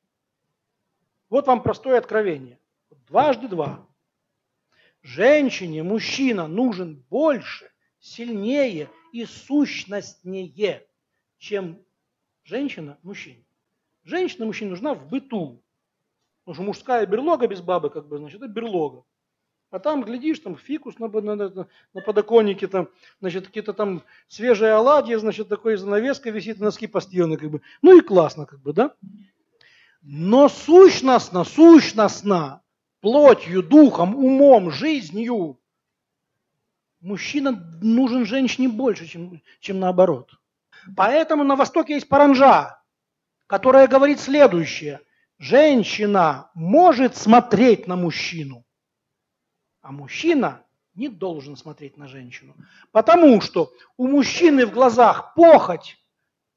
[1.29, 2.59] Вот вам простое откровение.
[3.07, 3.87] Дважды два.
[5.03, 10.87] Женщине мужчина нужен больше, сильнее и сущностнее,
[11.38, 11.83] чем
[12.44, 13.48] женщина мужчине.
[14.09, 15.62] Женщина мужчине нужна в быту.
[16.44, 19.05] Потому что мужская берлога без бабы, как бы, значит, это берлога.
[19.71, 22.88] А там, глядишь, там фикус на, на, на, на подоконнике, там,
[23.21, 27.61] значит, какие-то там свежие оладьи, значит, такой занавеска висит, носки постелены, как бы.
[27.83, 28.94] Ну и классно, как бы, да?
[30.01, 32.62] Но сущностно, сущностно,
[33.03, 35.61] плотью, духом, умом, жизнью,
[37.01, 40.31] мужчина нужен женщине больше, чем, чем наоборот.
[40.97, 42.78] Поэтому на Востоке есть паранжа,
[43.49, 45.01] которая говорит следующее.
[45.39, 48.65] Женщина может смотреть на мужчину,
[49.81, 50.63] а мужчина
[50.95, 52.55] не должен смотреть на женщину.
[52.93, 55.97] Потому что у мужчины в глазах похоть,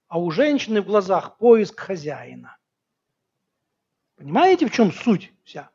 [0.08, 2.58] а у женщины в глазах поиск хозяина.
[4.18, 5.70] Понимаете, в чем суть вся?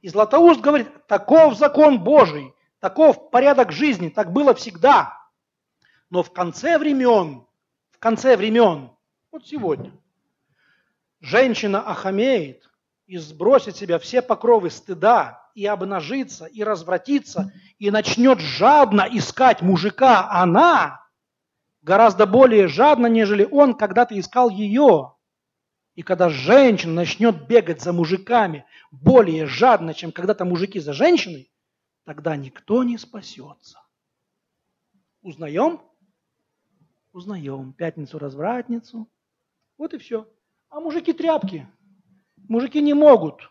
[0.00, 5.18] И Златоуст говорит, таков закон Божий, таков порядок жизни, так было всегда.
[6.08, 7.46] Но в конце времен,
[7.90, 8.90] в конце времен,
[9.32, 9.92] вот сегодня,
[11.24, 12.70] женщина охамеет
[13.06, 20.30] и сбросит себя все покровы стыда и обнажится, и развратится, и начнет жадно искать мужика,
[20.30, 21.00] она
[21.82, 25.14] гораздо более жадно, нежели он когда-то искал ее.
[25.94, 31.50] И когда женщина начнет бегать за мужиками более жадно, чем когда-то мужики за женщиной,
[32.04, 33.80] тогда никто не спасется.
[35.22, 35.80] Узнаем?
[37.12, 37.72] Узнаем.
[37.72, 39.08] Пятницу-развратницу.
[39.78, 40.28] Вот и все.
[40.74, 41.68] А мужики тряпки.
[42.48, 43.48] Мужики не могут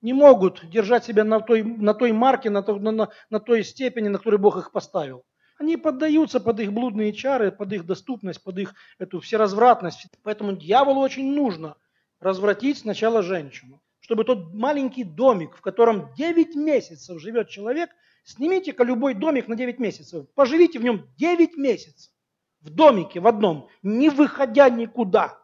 [0.00, 4.08] не могут держать себя на той, на той марке, на, то, на, на той степени,
[4.08, 5.22] на которой Бог их поставил.
[5.58, 10.08] Они поддаются под их блудные чары, под их доступность, под их эту всеразвратность.
[10.24, 11.76] Поэтому дьяволу очень нужно
[12.20, 13.80] развратить сначала женщину.
[14.00, 17.90] Чтобы тот маленький домик, в котором 9 месяцев живет человек,
[18.24, 22.10] снимите-ка любой домик на 9 месяцев, поживите в нем 9 месяцев.
[22.60, 25.41] В домике, в одном, не выходя никуда.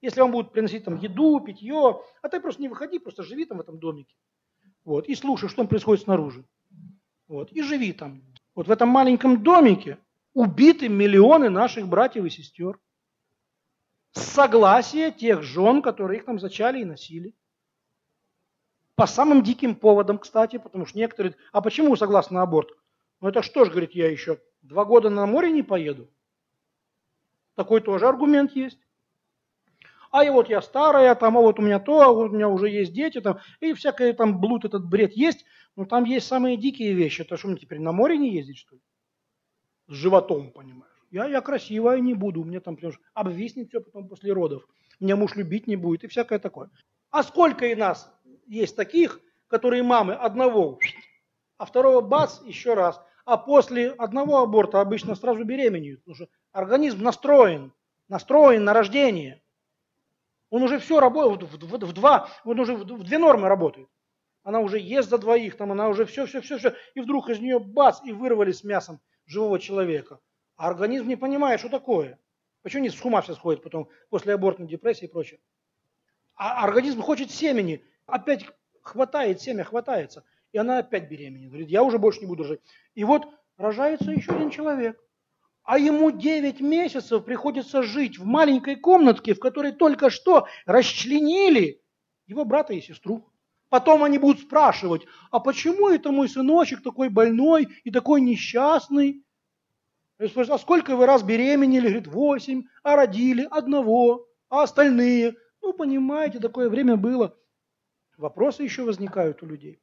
[0.00, 3.58] Если вам будут приносить там еду, питье, а ты просто не выходи, просто живи там
[3.58, 4.14] в этом домике.
[4.84, 6.44] Вот, и слушай, что там происходит снаружи.
[7.28, 8.22] Вот, и живи там.
[8.54, 9.98] Вот в этом маленьком домике
[10.32, 12.78] убиты миллионы наших братьев и сестер.
[14.12, 17.36] С согласия тех жен, которые их там зачали и носили.
[18.96, 21.36] По самым диким поводам, кстати, потому что некоторые...
[21.52, 22.70] А почему согласны на аборт?
[23.20, 26.10] Ну это что ж, говорит, я еще два года на море не поеду.
[27.54, 28.78] Такой тоже аргумент есть
[30.10, 32.48] а и вот я старая, там, а вот у меня то, а вот у меня
[32.48, 35.44] уже есть дети, там, и всякое там блуд, этот бред есть,
[35.76, 37.22] но там есть самые дикие вещи.
[37.22, 38.82] Это что, мне теперь на море не ездить, что ли?
[39.88, 40.90] С животом, понимаешь?
[41.10, 44.66] Я, я красивая не буду, у меня там потому обвиснет все потом после родов.
[45.00, 46.70] Меня муж любить не будет и всякое такое.
[47.10, 48.12] А сколько и нас
[48.46, 50.78] есть таких, которые мамы одного,
[51.58, 53.00] а второго бац, еще раз.
[53.24, 57.72] А после одного аборта обычно сразу беременеют, потому что организм настроен,
[58.08, 59.39] настроен на рождение.
[60.50, 63.88] Он уже все работает, в, в, в два, он уже в, в две нормы работает.
[64.42, 66.74] Она уже ест за двоих, там она уже все, все, все, все.
[66.94, 70.20] И вдруг из нее бац, и вырвали с мясом живого человека.
[70.56, 72.18] А организм не понимает, что такое.
[72.62, 75.40] Почему не с ума все сходит потом после абортной депрессии и прочее.
[76.34, 78.46] А организм хочет семени, опять
[78.82, 80.24] хватает семя, хватается.
[80.52, 81.48] И она опять беременна.
[81.48, 82.60] Говорит, я уже больше не буду жить.
[82.94, 83.22] И вот
[83.56, 85.00] рожается еще один человек
[85.70, 91.80] а ему 9 месяцев приходится жить в маленькой комнатке, в которой только что расчленили
[92.26, 93.30] его брата и сестру.
[93.68, 99.24] Потом они будут спрашивать, а почему это мой сыночек такой больной и такой несчастный?
[100.18, 101.86] А сколько вы раз беременели?
[101.86, 102.64] Говорит, восемь.
[102.82, 104.26] А родили одного.
[104.48, 105.36] А остальные?
[105.62, 107.38] Ну, понимаете, такое время было.
[108.16, 109.78] Вопросы еще возникают у людей.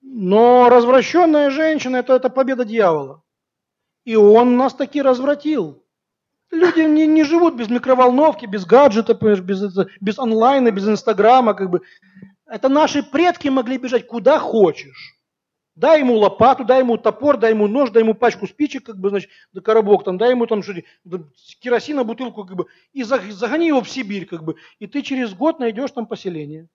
[0.00, 3.22] Но развращенная женщина это,– это победа дьявола.
[4.08, 5.84] И он нас таки развратил.
[6.50, 9.60] Люди не, не живут без микроволновки, без гаджета, без,
[10.00, 11.52] без онлайна, без инстаграма.
[11.52, 11.82] Как бы.
[12.46, 15.18] Это наши предки могли бежать куда хочешь.
[15.74, 19.10] Дай ему лопату, дай ему топор, дай ему нож, дай ему пачку спичек, как бы,
[19.10, 20.72] значит, да коробок, там, дай ему там что
[21.60, 25.60] керосина, бутылку, как бы, и загони его в Сибирь, как бы, и ты через год
[25.60, 26.68] найдешь там поселение.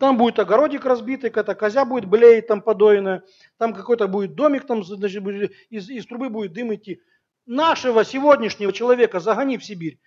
[0.00, 3.22] Там будет огородик разбитый, какая-то козя будет блеять там подоенная,
[3.58, 5.22] там какой-то будет домик, там значит,
[5.68, 7.02] из, из трубы будет дым идти.
[7.44, 10.00] Нашего сегодняшнего человека загони в Сибирь.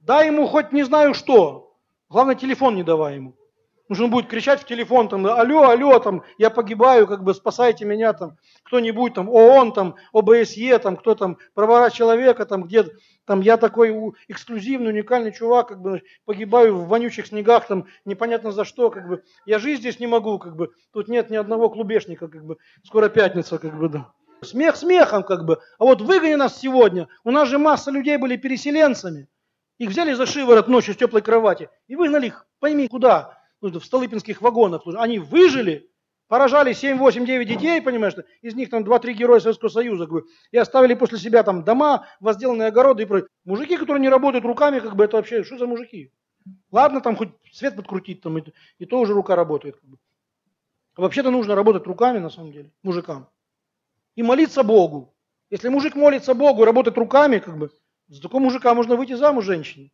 [0.00, 1.78] Дай ему хоть не знаю что.
[2.08, 3.36] Главное, телефон не давай ему.
[3.88, 8.14] Он будет кричать в телефон, там, алло, алло, там, я погибаю, как бы спасайте меня,
[8.14, 12.86] там, кто-нибудь, там, ООН, там, ОБСЕ, там, кто там, права человека, там, где,
[13.26, 13.94] там, я такой
[14.28, 19.22] эксклюзивный, уникальный чувак, как бы, погибаю в вонючих снегах, там, непонятно за что, как бы,
[19.44, 23.10] я жить здесь не могу, как бы, тут нет ни одного клубешника, как бы, скоро
[23.10, 24.10] пятница, как бы, да.
[24.40, 28.36] Смех смехом, как бы, а вот выгони нас сегодня, у нас же масса людей были
[28.36, 29.28] переселенцами,
[29.76, 33.38] их взяли за шиворот ночью с теплой кровати и выгнали их, пойми, куда,
[33.72, 34.82] ну, в столыпинских вагонах.
[34.98, 35.90] Они выжили,
[36.28, 40.24] поражали 7, 8, 9 детей, понимаешь, из них там 2-3 героя Советского Союза, как бы,
[40.50, 43.28] и оставили после себя там дома, возделанные огороды и прочее.
[43.44, 46.12] Мужики, которые не работают руками, как бы это вообще, что за мужики?
[46.70, 48.42] Ладно, там хоть свет подкрутить, там, и,
[48.78, 49.76] и то уже рука работает.
[49.76, 49.96] Как бы.
[50.96, 53.28] Вообще-то нужно работать руками, на самом деле, мужикам.
[54.14, 55.14] И молиться Богу.
[55.50, 57.70] Если мужик молится Богу и работает руками, как бы,
[58.08, 59.90] за такого мужика можно выйти замуж женщине.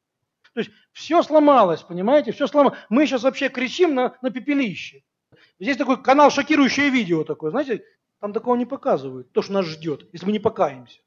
[0.53, 2.79] То есть все сломалось, понимаете, все сломалось.
[2.89, 5.03] Мы сейчас вообще кричим на, на пепелище.
[5.59, 7.85] Здесь такой канал шокирующее видео такое, знаете,
[8.19, 11.01] там такого не показывают, то, что нас ждет, если мы не покаемся.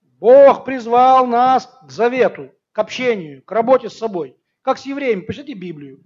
[0.00, 4.36] Бог призвал нас к завету, к общению, к работе с собой.
[4.62, 6.04] Как с евреями, почитайте Библию.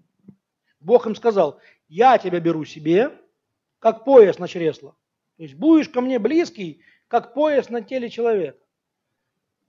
[0.81, 3.13] Бог им сказал, я тебя беру себе,
[3.79, 4.97] как пояс на чресло.
[5.37, 8.59] То есть будешь ко мне близкий, как пояс на теле человека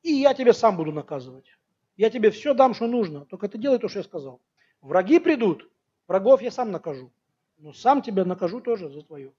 [0.08, 1.57] и я тебе сам буду наказывать.
[1.98, 4.40] Я тебе все дам, что нужно, только ты делай то, что я сказал.
[4.82, 5.70] Враги придут,
[6.08, 7.12] врагов я сам накажу,
[7.58, 9.34] но сам тебя накажу тоже за твое.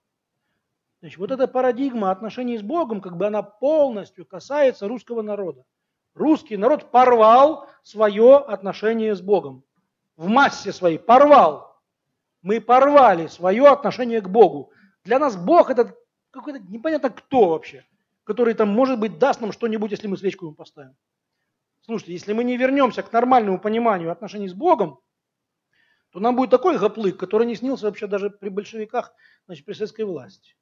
[1.01, 5.65] Значит, вот эта парадигма отношений с Богом, как бы она полностью касается русского народа.
[6.15, 9.63] Русский народ порвал свое отношение с Богом.
[10.17, 11.81] В массе своей порвал.
[12.43, 14.73] Мы порвали свое отношение к Богу.
[15.05, 15.95] Для нас Бог это
[16.33, 17.85] какой-то непонятно кто вообще
[18.29, 20.95] который там, может быть, даст нам что-нибудь, если мы свечку ему поставим.
[21.89, 25.01] Слушайте, если мы не вернемся к нормальному пониманию отношений с Богом,
[26.11, 29.15] то нам будет такой гоплык, который не снился вообще даже при большевиках,
[29.47, 30.55] значит, при советской власти.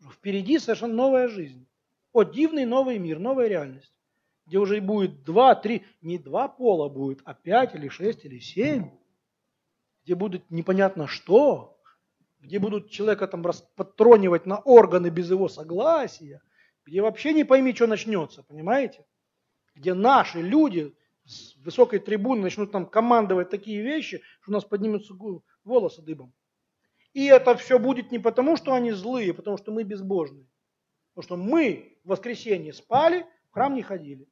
[0.00, 1.66] Впереди совершенно новая жизнь.
[2.12, 3.92] О, дивный новый мир, новая реальность,
[4.46, 8.92] где уже будет два, три, не два пола будет, а пять или шесть или семь,
[10.04, 11.80] где будет непонятно что,
[12.38, 16.40] где будут человека там подтронивать на органы без его согласия,
[16.86, 19.04] где вообще не пойми, что начнется, понимаете?
[19.74, 25.14] Где наши люди с высокой трибуны начнут нам командовать такие вещи, что у нас поднимутся
[25.64, 26.32] волосы дыбом.
[27.12, 30.48] И это все будет не потому, что они злые, потому что мы безбожные.
[31.14, 34.28] Потому что мы в воскресенье спали, в храм не ходили.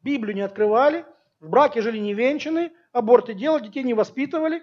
[0.00, 1.04] Библию не открывали,
[1.40, 4.62] в браке жили невенчаны, аборты делали, детей не воспитывали.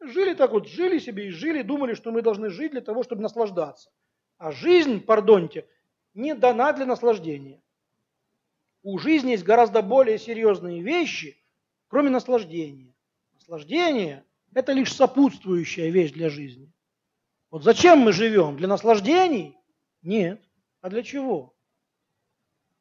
[0.00, 3.22] Жили так вот, жили себе и жили, думали, что мы должны жить для того, чтобы
[3.22, 3.90] наслаждаться.
[4.36, 5.68] А жизнь, пардоньте,
[6.14, 7.61] не дана для наслаждения.
[8.82, 11.38] У жизни есть гораздо более серьезные вещи,
[11.88, 12.94] кроме наслаждения.
[13.34, 16.72] Наслаждение– это лишь сопутствующая вещь для жизни.
[17.50, 18.56] Вот зачем мы живем?
[18.56, 19.56] Для наслаждений?
[20.02, 20.42] Нет.
[20.80, 21.54] А для чего?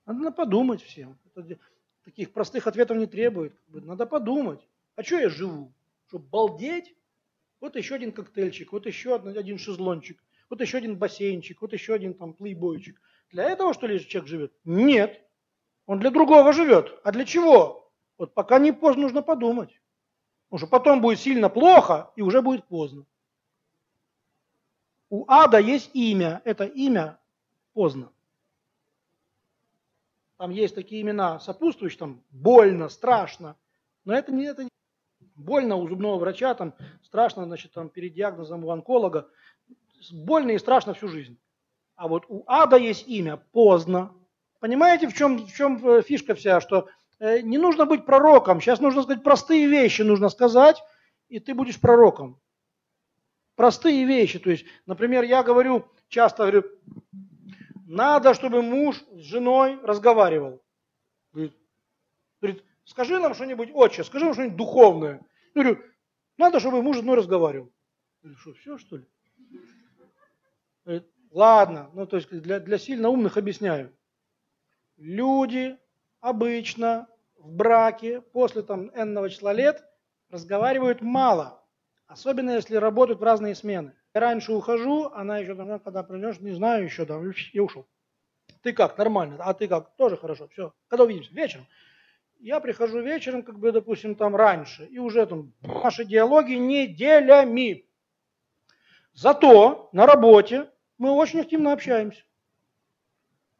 [0.05, 1.19] Надо подумать всем.
[1.35, 1.59] Это,
[2.03, 3.53] таких простых ответов не требует.
[3.67, 4.67] Надо подумать.
[4.95, 5.71] А что я живу?
[6.07, 6.95] Чтобы балдеть?
[7.59, 12.15] Вот еще один коктейльчик, вот еще один шезлончик, вот еще один бассейнчик, вот еще один
[12.15, 12.99] там плейбойчик.
[13.29, 14.53] Для этого, что ли, человек живет?
[14.65, 15.21] Нет.
[15.85, 16.99] Он для другого живет.
[17.03, 17.91] А для чего?
[18.17, 19.81] Вот пока не поздно, нужно подумать.
[20.49, 23.05] Потому что потом будет сильно плохо, и уже будет поздно.
[25.09, 26.41] У ада есть имя.
[26.45, 27.19] Это имя
[27.73, 28.11] поздно.
[30.37, 33.55] Там есть такие имена сопутствующие, там больно, страшно.
[34.05, 34.69] Но это не, это не
[35.35, 39.29] больно у зубного врача, там страшно, значит, там перед диагнозом у онколога.
[40.11, 41.39] Больно и страшно всю жизнь.
[41.95, 44.13] А вот у ада есть имя поздно.
[44.61, 46.87] Понимаете, в чем, в чем э, фишка вся, что
[47.19, 48.61] э, не нужно быть пророком.
[48.61, 50.81] Сейчас нужно сказать простые вещи, нужно сказать,
[51.29, 52.39] и ты будешь пророком.
[53.55, 54.37] Простые вещи.
[54.37, 56.63] То есть, например, я говорю, часто говорю,
[57.87, 60.61] надо, чтобы муж с женой разговаривал.
[61.33, 65.25] Говорит, скажи нам что-нибудь, отче, скажи нам что-нибудь духовное.
[65.55, 65.81] Я говорю,
[66.37, 67.73] надо, чтобы муж с женой разговаривал.
[68.21, 69.05] Я что, все что ли?
[70.85, 73.91] Говорит, Ладно, ну то есть для, для сильно умных объясняю.
[75.01, 75.79] Люди
[76.19, 79.83] обычно в браке после там энного числа лет
[80.29, 81.65] разговаривают мало.
[82.05, 83.95] Особенно если работают в разные смены.
[84.13, 87.19] Я раньше ухожу, она еще там, когда придешь, не знаю еще, да,
[87.51, 87.87] я ушел.
[88.61, 90.71] Ты как, нормально, а ты как, тоже хорошо, все.
[90.87, 91.33] Когда увидимся?
[91.33, 91.65] Вечером.
[92.39, 97.89] Я прихожу вечером, как бы, допустим, там раньше, и уже там наши диалоги неделями.
[99.13, 102.21] Зато на работе мы очень активно общаемся.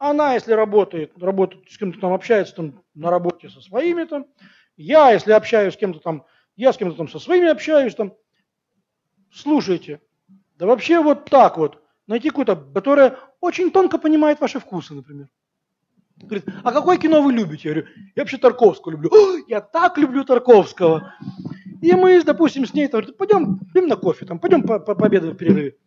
[0.02, 4.26] Она, если работает, работает с кем-то там, общается там на работе со своими там,
[4.76, 6.26] я, если общаюсь с кем-то там,
[6.56, 8.16] я с кем-то там со своими общаюсь там,
[9.32, 10.02] слушайте,
[10.58, 15.28] да вообще вот так вот, найти какую-то, которая очень тонко понимает ваши вкусы, например.
[16.18, 17.70] Говорит, а какое кино вы любите?
[17.70, 19.12] Я говорю, я вообще Тарковского люблю.
[19.48, 21.14] Я так люблю Тарковского.
[21.80, 25.36] И мы, допустим, с ней там, пойдем, пойдем на кофе, там, пойдем по, по пообедаем
[25.36, 25.78] в перерыве.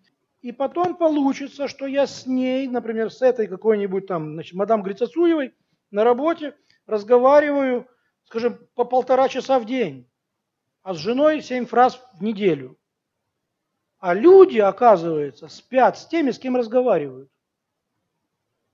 [0.45, 5.55] И потом получится, что я с ней, например, с этой какой-нибудь там, значит, мадам Грицацуевой
[5.91, 7.89] на работе разговариваю,
[8.25, 10.07] скажем, по полтора часа в день,
[10.83, 12.77] а с женой семь фраз в неделю.
[14.01, 17.31] А люди, оказывается, спят с теми, с кем разговаривают.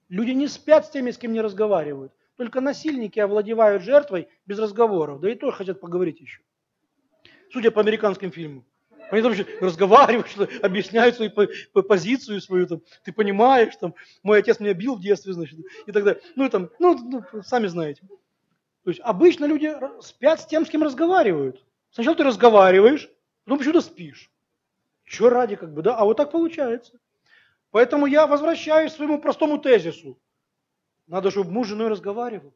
[0.08, 2.12] Люди не спят с теми, с кем не разговаривают.
[2.34, 5.20] Только насильники овладевают жертвой без разговоров.
[5.20, 6.42] Да и то хотят поговорить еще.
[7.52, 8.66] Судя по американским фильмам.
[9.10, 11.30] Они там разговаривают, что объясняют свою
[11.88, 16.04] позицию свою, там, ты понимаешь, там, мой отец меня бил в детстве, значит, и так
[16.04, 16.22] далее.
[16.36, 18.02] Ну, там, ну, ну, сами знаете.
[18.84, 21.64] То есть обычно люди спят с тем, с кем разговаривают.
[21.90, 23.10] Сначала ты разговариваешь,
[23.44, 24.30] потом почему-то спишь.
[25.04, 25.96] Че ради, как бы, да?
[25.96, 26.98] А вот так получается.
[27.72, 30.18] Поэтому я возвращаюсь к своему простому тезису.
[31.06, 32.54] Надо, чтобы муж с женой разговаривал.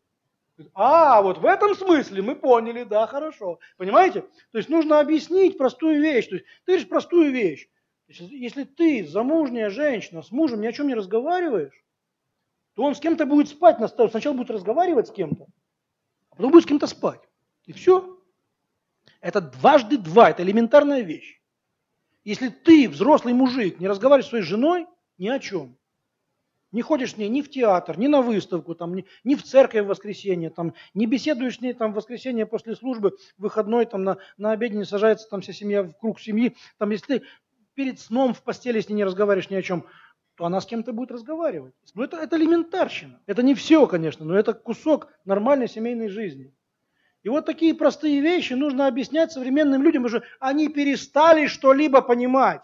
[0.74, 3.58] А, вот в этом смысле мы поняли, да, хорошо.
[3.76, 4.22] Понимаете?
[4.52, 6.28] То есть нужно объяснить простую вещь.
[6.28, 7.68] То есть ты говоришь простую вещь.
[8.06, 11.84] Если ты замужняя женщина с мужем ни о чем не разговариваешь,
[12.74, 13.78] то он с кем-то будет спать.
[14.10, 15.46] Сначала будет разговаривать с кем-то,
[16.30, 17.22] а потом будет с кем-то спать.
[17.64, 18.20] И все.
[19.20, 21.40] Это дважды два, это элементарная вещь.
[22.24, 24.86] Если ты, взрослый мужик, не разговариваешь с своей женой,
[25.18, 25.76] ни о чем.
[26.74, 29.86] Не ходишь ней ни в театр, ни на выставку, там, ни, ни в церковь в
[29.86, 34.50] воскресенье, там, не беседуешь с ней там, в воскресенье после службы, выходной там, на, на
[34.50, 36.56] обеде не сажается там, вся семья в круг семьи.
[36.78, 37.26] Там, если ты
[37.74, 39.86] перед сном в постели с ней не разговариваешь ни о чем,
[40.34, 41.74] то она с кем-то будет разговаривать.
[41.94, 43.20] Ну, это, это элементарщина.
[43.26, 46.52] Это не все, конечно, но это кусок нормальной семейной жизни.
[47.22, 52.62] И вот такие простые вещи нужно объяснять современным людям, потому что они перестали что-либо понимать.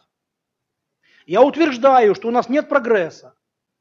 [1.27, 3.35] Я утверждаю, что у нас нет прогресса.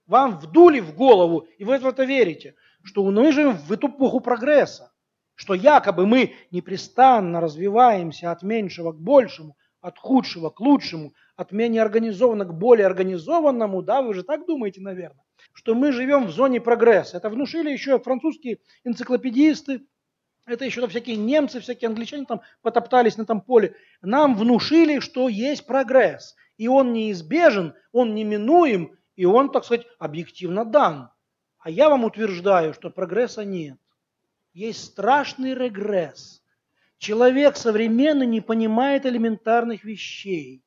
[0.09, 4.21] Вам вдули в голову, и вы в это верите, что мы живем в эту эпоху
[4.21, 4.91] прогресса,
[5.35, 11.83] что якобы мы непрестанно развиваемся от меньшего к большему, от худшего к лучшему, от менее
[11.83, 16.59] организованного к более организованному, да, вы же так думаете, наверное, что мы живем в зоне
[16.59, 17.17] прогресса.
[17.17, 19.81] Это внушили еще французские энциклопедисты,
[20.47, 23.75] это еще всякие немцы, всякие англичане там потоптались на этом поле.
[24.01, 30.63] Нам внушили, что есть прогресс и он неизбежен, он неминуем, и он, так сказать, объективно
[30.63, 31.09] дан.
[31.57, 33.77] А я вам утверждаю, что прогресса нет.
[34.53, 36.41] Есть страшный регресс.
[36.99, 40.63] Человек современный не понимает элементарных вещей.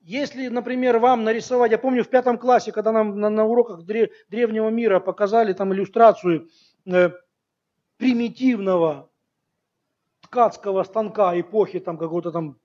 [0.00, 4.68] Если, например, вам нарисовать, я помню в пятом классе, когда нам на, на уроках древнего
[4.68, 6.48] мира показали там иллюстрацию
[6.86, 7.10] э,
[7.98, 9.12] примитивного
[10.22, 12.58] ткацкого станка эпохи там какого-то там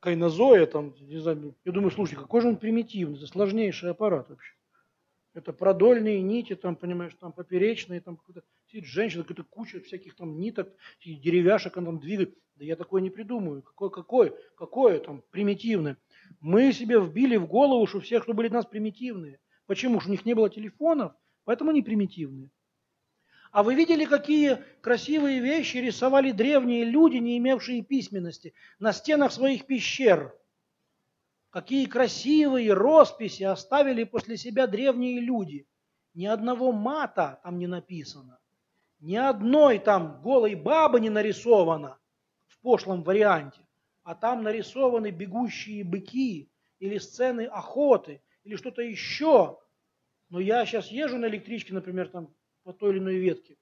[0.00, 4.54] кайнозоя, там, не знаю, я думаю, слушай, какой же он примитивный, это сложнейший аппарат вообще.
[5.34, 10.40] Это продольные нити, там, понимаешь, там поперечные, там какая-то сидит женщина, какая-то куча всяких там
[10.40, 10.72] ниток,
[11.04, 12.36] деревяшек, он там двигает.
[12.56, 13.62] Да я такое не придумаю.
[13.62, 15.96] Какое, какое, какое там примитивное.
[16.40, 19.38] Мы себе вбили в голову, что все, кто были у нас примитивные.
[19.66, 20.00] Почему?
[20.00, 21.12] Что у них не было телефонов,
[21.44, 22.50] поэтому они примитивные.
[23.50, 29.66] А вы видели, какие красивые вещи рисовали древние люди, не имевшие письменности, на стенах своих
[29.66, 30.34] пещер?
[31.50, 35.66] Какие красивые росписи оставили после себя древние люди.
[36.12, 38.38] Ни одного мата там не написано.
[39.00, 41.98] Ни одной там голой бабы не нарисовано
[42.46, 43.60] в пошлом варианте.
[44.02, 49.58] А там нарисованы бегущие быки или сцены охоты или что-то еще.
[50.28, 52.34] Но я сейчас езжу на электричке, например, там
[52.64, 53.56] по той или иной ветке.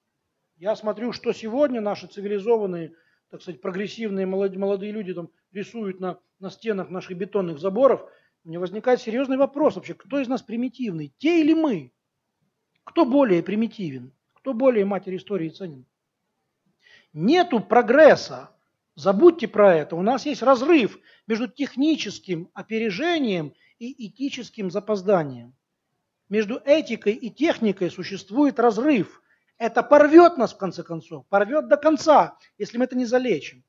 [0.56, 2.94] Я смотрю, что сегодня наши цивилизованные,
[3.30, 8.08] так сказать, прогрессивные молодые люди там рисуют на, на стенах наших бетонных заборов.
[8.44, 11.92] У меня возникает серьезный вопрос вообще, кто из нас примитивный, те или мы?
[12.84, 14.12] Кто более примитивен?
[14.32, 15.84] Кто более матерь истории ценен?
[17.12, 18.50] Нету прогресса.
[18.94, 19.96] Забудьте про это.
[19.96, 25.54] У нас есть разрыв между техническим опережением и этическим запозданием.
[26.28, 29.22] Между этикой и техникой существует разрыв.
[29.58, 33.62] Это порвет нас в конце концов, порвет до конца, если мы это не залечим.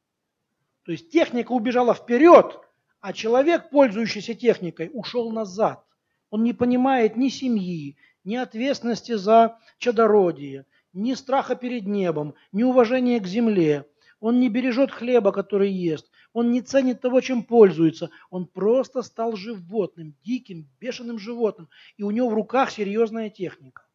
[0.84, 2.60] То есть техника убежала вперед,
[3.00, 5.84] а человек, пользующийся техникой, ушел назад.
[6.30, 13.20] Он не понимает ни семьи, ни ответственности за чадородие, ни страха перед небом, ни уважения
[13.20, 13.86] к земле.
[14.20, 16.10] Он не бережет хлеба, который ест.
[16.38, 18.12] Он не ценит того, чем пользуется.
[18.30, 21.68] Он просто стал животным, диким, бешеным животным.
[21.96, 23.88] И у него в руках серьезная техника.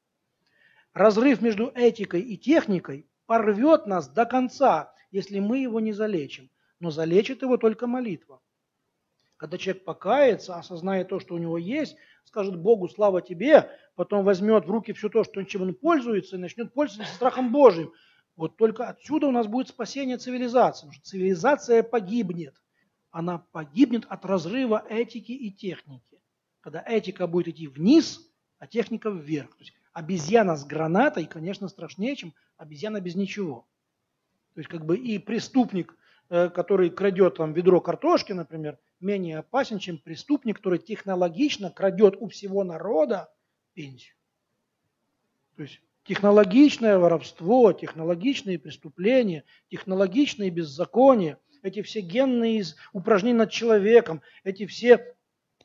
[0.93, 6.51] Разрыв между этикой и техникой порвет нас до конца, если мы его не залечим.
[6.81, 8.41] Но залечит его только молитва.
[9.37, 14.67] Когда человек покается, осознает то, что у него есть, скажет Богу «Слава тебе», потом возьмет
[14.67, 17.93] в руки все то, чем он пользуется, и начнет пользоваться страхом Божьим.
[18.37, 20.87] Вот только отсюда у нас будет спасение цивилизации.
[20.87, 22.55] Потому что цивилизация погибнет.
[23.11, 26.21] Она погибнет от разрыва этики и техники.
[26.61, 28.21] Когда этика будет идти вниз,
[28.59, 29.51] а техника вверх.
[29.57, 33.67] То есть обезьяна с гранатой, конечно, страшнее, чем обезьяна без ничего.
[34.55, 35.97] То есть как бы и преступник,
[36.29, 42.29] э, который крадет там ведро картошки, например, менее опасен, чем преступник, который технологично крадет у
[42.29, 43.33] всего народа
[43.75, 44.15] пенсию.
[45.57, 54.67] То есть технологичное воровство, технологичные преступления, технологичные беззакония, эти все генные упражнения над человеком, эти
[54.67, 55.15] все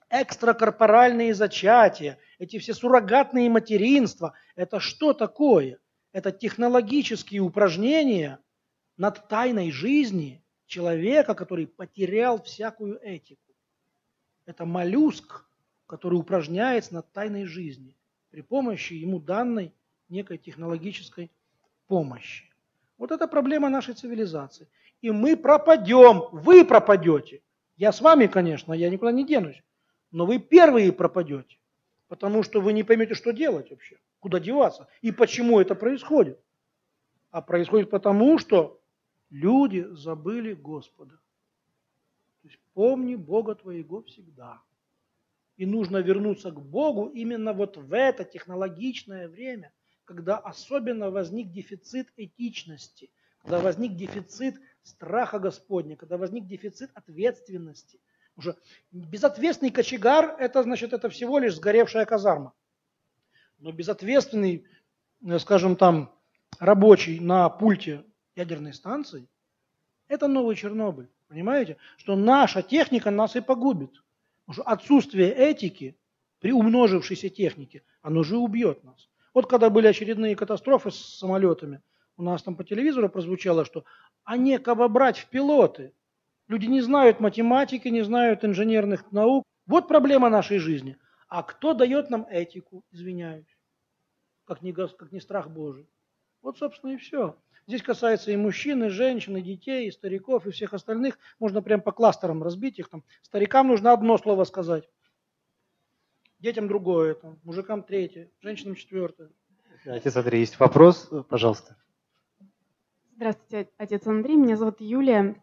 [0.10, 5.80] экстракорпоральные зачатия, эти все суррогатные материнства, это что такое?
[6.14, 8.40] Это технологические упражнения
[8.96, 13.42] над тайной жизни человека, который потерял всякую этику.
[14.46, 15.46] Это моллюск,
[15.88, 17.96] который упражняется над тайной жизни
[18.30, 19.74] при помощи ему данной
[20.10, 21.32] некой технологической
[21.88, 22.46] помощи.
[22.98, 24.68] Вот это проблема нашей цивилизации.
[25.02, 27.42] И мы пропадем, вы пропадете.
[27.76, 29.62] Я с вами, конечно, я никуда не денусь.
[30.12, 31.58] Но вы первые пропадете,
[32.08, 36.40] потому что вы не поймете, что делать вообще, куда деваться и почему это происходит.
[37.30, 38.82] А происходит потому, что
[39.30, 41.16] люди забыли Господа.
[42.42, 44.62] То есть помни Бога твоего всегда.
[45.58, 49.72] И нужно вернуться к Богу именно вот в это технологичное время,
[50.08, 58.00] когда особенно возник дефицит этичности, когда возник дефицит страха Господня, когда возник дефицит ответственности,
[58.38, 58.56] уже
[58.92, 62.54] безответственный кочегар– это значит, это всего лишь сгоревшая казарма.
[63.60, 64.66] Но безответственный,
[65.26, 66.16] э, скажем там,
[66.58, 68.06] рабочий на пульте
[68.36, 69.28] ядерной станции–
[70.08, 71.10] это новый Чернобыль.
[71.28, 71.76] Понимаете?
[71.98, 74.02] Что наша техника нас и погубит.
[74.50, 75.98] Что отсутствие этики
[76.40, 79.10] при умножившейся технике, оно же убьет нас.
[79.34, 81.82] Вот когда были очередные катастрофы с самолетами,
[82.18, 83.86] у нас там по телевизору прозвучало, что
[84.24, 85.94] а некого брать в пилоты.
[86.48, 89.44] Люди не знают математики, не знают инженерных наук.
[89.66, 90.98] Вот проблема нашей жизни.
[91.28, 93.58] А кто дает нам этику, извиняюсь,
[94.46, 95.90] как не, как не страх Божий?
[96.42, 97.38] Вот, собственно, и все.
[97.68, 101.20] Здесь касается и мужчин, и женщин, и детей, и стариков, и всех остальных.
[101.38, 102.88] Можно прям по кластерам разбить их.
[102.88, 103.04] Там.
[103.22, 104.88] Старикам нужно одно слово сказать.
[106.40, 109.32] Детям другое, там, мужикам третье, женщинам четвертое.
[109.86, 111.10] Отец Андрей, есть вопрос?
[111.30, 111.76] Пожалуйста.
[113.16, 114.36] Здравствуйте, отец Андрей.
[114.36, 115.42] Меня зовут Юлия.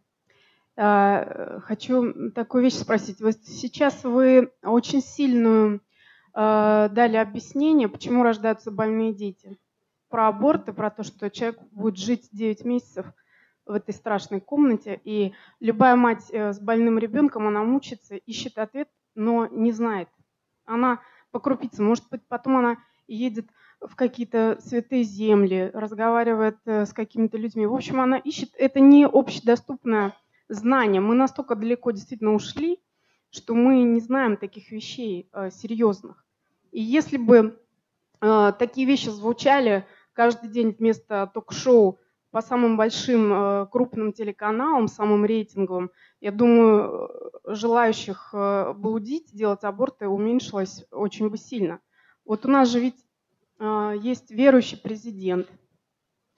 [0.76, 3.20] А, хочу такую вещь спросить.
[3.20, 5.80] Вот сейчас вы очень сильную
[6.32, 9.59] а, дали объяснение, почему рождаются больные дети.
[10.09, 13.07] Про аборты, про то, что человек будет жить 9 месяцев
[13.66, 18.88] в этой страшной комнате, и любая мать э, с больным ребенком, она мучится, ищет ответ,
[19.14, 20.09] но не знает.
[20.66, 21.00] Она
[21.30, 23.46] по крупицам, может быть, потом она едет
[23.80, 27.66] в какие-то святые земли, разговаривает э, с какими-то людьми.
[27.66, 30.16] В общем, она ищет, это не общедоступная
[30.48, 31.00] знания.
[31.00, 32.80] Мы настолько далеко действительно ушли,
[33.30, 36.24] что мы не знаем таких вещей э, серьезных.
[36.70, 37.60] И если бы
[38.20, 41.98] э, такие вещи звучали каждый день вместо ток-шоу
[42.35, 47.09] по самым большим э, крупным телеканалам, самым рейтинговым, я думаю,
[47.47, 51.78] э, желающих э, блудить, делать аборты уменьшилось очень бы сильно.
[52.24, 53.07] Вот у нас же ведь
[54.03, 55.49] есть верующий президент,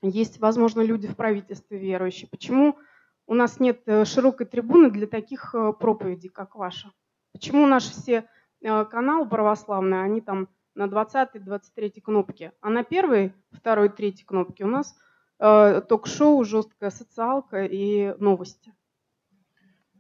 [0.03, 2.29] есть, возможно, люди в правительстве верующие.
[2.29, 2.77] Почему
[3.27, 6.93] у нас нет широкой трибуны для таких проповедей, как ваша.
[7.33, 8.29] Почему наши все
[8.61, 14.95] каналы православные, они там на 20-23 кнопке, а на первой, второй, третьей кнопке у нас
[15.39, 18.73] ток-шоу, жесткая социалка и новости.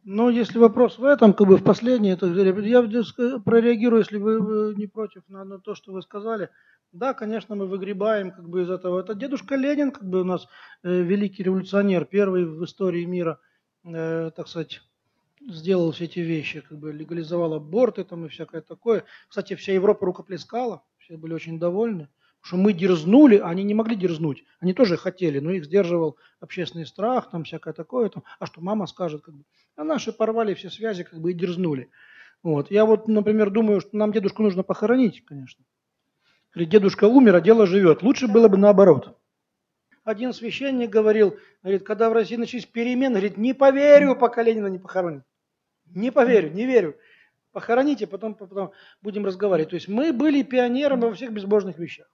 [0.08, 4.86] Ну, если вопрос в этом, как бы в последней, это я прореагирую, если вы не
[4.86, 6.48] против, на, на то, что вы сказали.
[6.92, 9.00] Да, конечно, мы выгребаем как бы из этого.
[9.00, 10.46] Это дедушка Ленин, как бы у нас
[10.84, 13.40] э, великий революционер, первый в истории мира,
[13.84, 14.80] э, так сказать,
[15.40, 19.04] сделал все эти вещи, как бы легализовал аборты там и всякое такое.
[19.28, 22.08] Кстати, вся Европа рукоплескала, все были очень довольны,
[22.46, 24.44] что мы дерзнули, а они не могли дерзнуть.
[24.60, 28.08] Они тоже хотели, но их сдерживал общественный страх, там всякое такое.
[28.08, 29.42] Там, а что мама скажет, как бы.
[29.74, 31.90] А наши порвали все связи, как бы и дерзнули.
[32.44, 32.70] Вот.
[32.70, 35.64] Я вот, например, думаю, что нам дедушку нужно похоронить, конечно.
[36.54, 38.04] Говорит, дедушка умер, а дело живет.
[38.04, 39.18] Лучше было бы наоборот.
[40.04, 44.78] Один священник говорил, говорит, когда в России начались перемены, говорит, не поверю, пока Ленина не
[44.78, 45.24] похоронят.
[45.86, 46.96] Не поверю, не верю.
[47.50, 48.70] Похороните, потом, потом
[49.02, 49.70] будем разговаривать.
[49.70, 52.06] То есть мы были пионерами во всех безбожных вещах.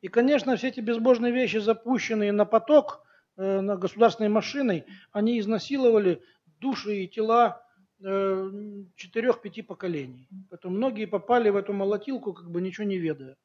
[0.00, 3.02] И, конечно, все эти безбожные вещи, запущенные на поток,
[3.36, 6.22] э, на государственной машиной, они изнасиловали
[6.60, 7.64] души и тела
[8.00, 8.50] э,
[8.94, 10.28] четырех-пяти поколений.
[10.50, 13.36] Поэтому многие попали в эту молотилку, как бы ничего не ведая.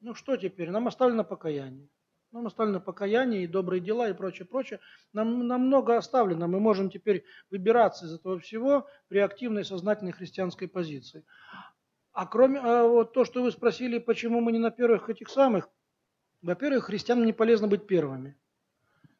[0.00, 0.70] Ну что теперь?
[0.70, 1.88] Нам оставлено покаяние.
[2.32, 4.80] Нам оставлено покаяние и добрые дела и прочее, прочее.
[5.12, 6.48] Нам, нам много оставлено.
[6.48, 11.24] Мы можем теперь выбираться из этого всего при активной сознательной христианской позиции.
[12.12, 15.68] А кроме а вот то, что вы спросили, почему мы не на первых этих самых,
[16.42, 18.36] во-первых, христианам не полезно быть первыми.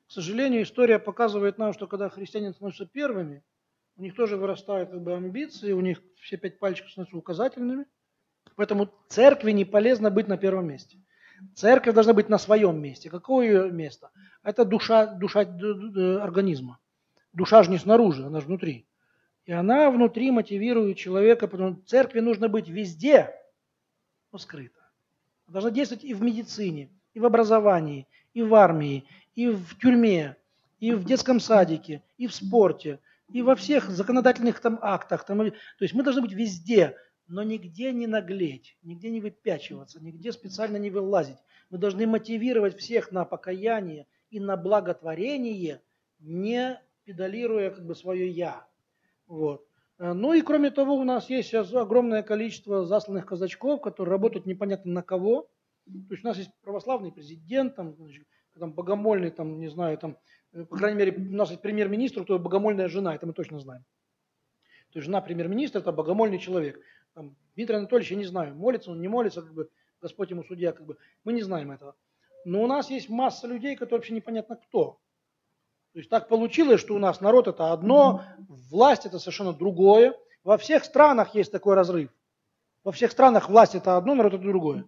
[0.08, 3.42] К сожалению, история показывает нам, что когда христиане становятся первыми,
[3.96, 7.86] у них тоже вырастают как бы амбиции, у них все пять пальчиков становятся указательными.
[8.56, 10.98] Поэтому церкви не полезно быть на первом месте.
[11.54, 13.10] Церковь должна быть на своем месте.
[13.10, 14.10] Какое ее место?
[14.42, 16.78] Это душа, душа организма.
[17.32, 18.86] Душа же не снаружи, она же внутри.
[19.44, 23.34] И она внутри мотивирует человека, потому что церкви нужно быть везде,
[24.30, 24.80] но скрыто.
[25.46, 29.04] Она должна действовать и в медицине, и в образовании, и в армии,
[29.34, 30.36] и в тюрьме,
[30.80, 32.98] и в детском садике, и в спорте,
[33.32, 35.24] и во всех законодательных там актах.
[35.24, 36.96] Там, то есть мы должны быть везде,
[37.28, 41.38] но нигде не наглеть, нигде не выпячиваться, нигде специально не вылазить.
[41.70, 45.80] Мы должны мотивировать всех на покаяние и на благотворение,
[46.20, 48.66] не педалируя как бы свое «я».
[49.26, 49.66] Вот.
[49.98, 54.46] Э, ну и кроме того, у нас есть сейчас огромное количество засланных казачков, которые работают
[54.46, 55.48] непонятно на кого.
[55.84, 58.26] То есть у нас есть православный президент, там, значит,
[58.58, 60.16] там богомольный, там, не знаю, там,
[60.52, 63.84] э, по крайней мере, у нас есть премьер-министр, то богомольная жена, это мы точно знаем.
[64.92, 66.80] То есть жена премьер-министра– это богомольный человек.
[67.14, 69.70] Там, Дмитрий Анатольевич, я не знаю, молится он, не молится, как бы,
[70.00, 71.94] Господь ему судья, как бы, мы не знаем этого.
[72.44, 74.98] Но у нас есть масса людей, которые вообще непонятно кто.
[75.92, 80.14] То есть так получилось, что у нас народ это одно, власть это совершенно другое.
[80.42, 82.10] Во всех странах есть такой разрыв.
[82.82, 84.86] Во всех странах власть это одно, народ это другое.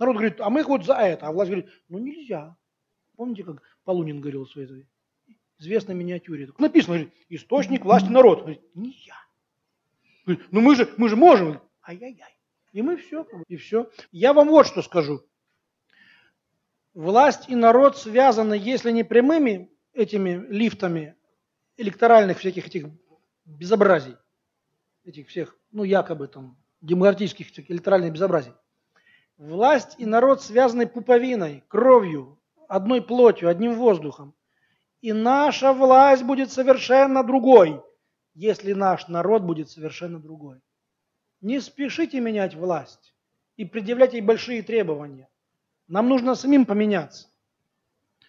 [0.00, 1.26] Народ говорит, а мы вот за это.
[1.26, 2.56] А власть говорит, ну нельзя.
[3.16, 4.86] Помните, как Полунин говорил в своей
[5.58, 6.46] известной миниатюре?
[6.46, 8.40] Так написано, говорит, источник власти народ.
[8.40, 10.36] Говорит, не я.
[10.50, 11.60] Ну мы же, мы же можем.
[11.86, 12.34] Ай-яй-яй.
[12.72, 13.90] И мы все, и все.
[14.10, 15.22] Я вам вот что скажу.
[16.94, 21.14] Власть и народ связаны, если не прямыми этими лифтами
[21.76, 22.86] электоральных всяких этих
[23.44, 24.16] безобразий,
[25.04, 28.52] этих всех, ну, якобы там, демократических электоральных безобразий.
[29.40, 32.38] Власть и народ связаны пуповиной, кровью,
[32.68, 34.34] одной плотью, одним воздухом.
[35.00, 37.82] И наша власть будет совершенно другой,
[38.34, 40.60] если наш народ будет совершенно другой.
[41.40, 43.14] Не спешите менять власть
[43.56, 45.30] и предъявлять ей большие требования.
[45.88, 47.28] Нам нужно самим поменяться.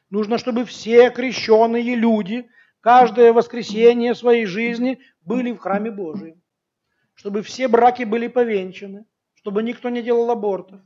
[0.10, 2.50] Нужно, чтобы все крещенные люди
[2.80, 6.42] каждое воскресенье своей жизни были в храме Божьем.
[7.16, 9.04] Чтобы все браки были повенчаны,
[9.34, 10.80] чтобы никто не делал абортов,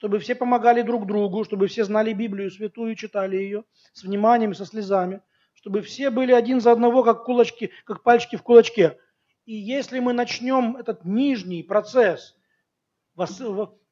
[0.00, 4.64] чтобы все помогали друг другу, чтобы все знали Библию святую, читали ее с вниманием, со
[4.64, 5.20] слезами,
[5.52, 8.96] чтобы все были один за одного, как кулачки, как пальчики в кулачке.
[9.44, 12.34] И если мы начнем этот нижний процесс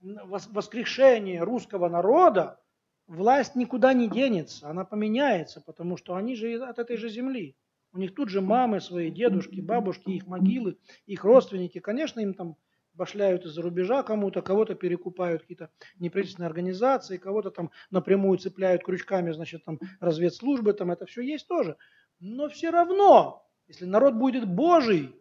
[0.00, 2.58] воскрешения русского народа,
[3.06, 7.54] власть никуда не денется, она поменяется, потому что они же от этой же земли.
[7.92, 11.80] У них тут же мамы свои, дедушки, бабушки, их могилы, их родственники.
[11.80, 12.56] Конечно, им там
[12.98, 19.64] башляют из-за рубежа кому-то, кого-то перекупают какие-то неправительственные организации, кого-то там напрямую цепляют крючками, значит,
[19.64, 21.78] там разведслужбы, там это все есть тоже.
[22.20, 25.16] Но все равно, если народ будет Божий,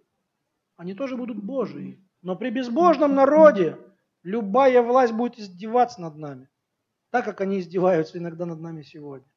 [0.75, 2.03] они тоже будут Божии.
[2.21, 3.77] Но при безбожном народе
[4.23, 6.49] любая власть будет издеваться над нами
[7.09, 9.27] так как они издеваются иногда над нами сегодня.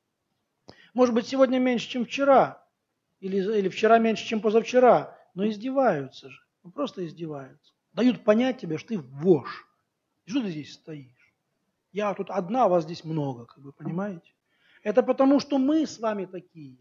[0.95, 2.67] Может быть, сегодня меньше, чем вчера,
[3.21, 6.41] или, или вчера меньше, чем позавчера, но издеваются же,
[6.75, 7.73] просто издеваются.
[7.93, 9.67] Дают понять тебе, что ты вошь.
[10.27, 11.35] Что ты здесь стоишь?
[11.93, 14.33] Я тут одна, вас здесь много, как вы понимаете?
[14.83, 16.79] Это потому, что мы с вами такие.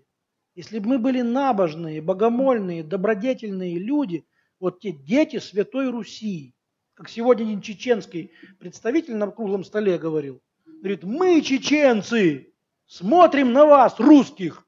[0.55, 4.26] Если бы мы были набожные, богомольные, добродетельные люди,
[4.60, 6.53] вот те дети Святой Руси,
[6.93, 10.41] как сегодня один чеченский представитель на круглом столе говорил,
[10.80, 12.53] Говорит, мы, чеченцы,
[12.86, 14.66] смотрим на вас, русских,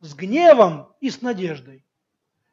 [0.00, 1.85] с гневом и с надеждой.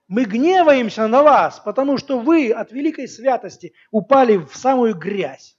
[0.08, 5.58] Мы гневаемся на вас, потому что вы от великой святости упали в самую грязь.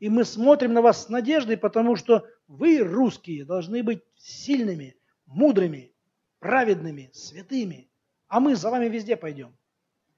[0.00, 4.96] И мы смотрим на вас с надеждой, потому что вы, русские, должны быть сильными,
[5.26, 5.92] мудрыми,
[6.38, 7.90] праведными, святыми.
[8.28, 9.56] А мы за вами везде пойдем.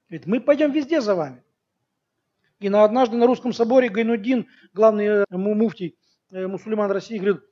[0.09, 1.43] Ведь мы пойдем везде за вами.
[2.59, 5.97] И на однажды на русском соборе Гайнудин, главный э, муфтий,
[6.31, 7.43] Э, мусульман России говорит,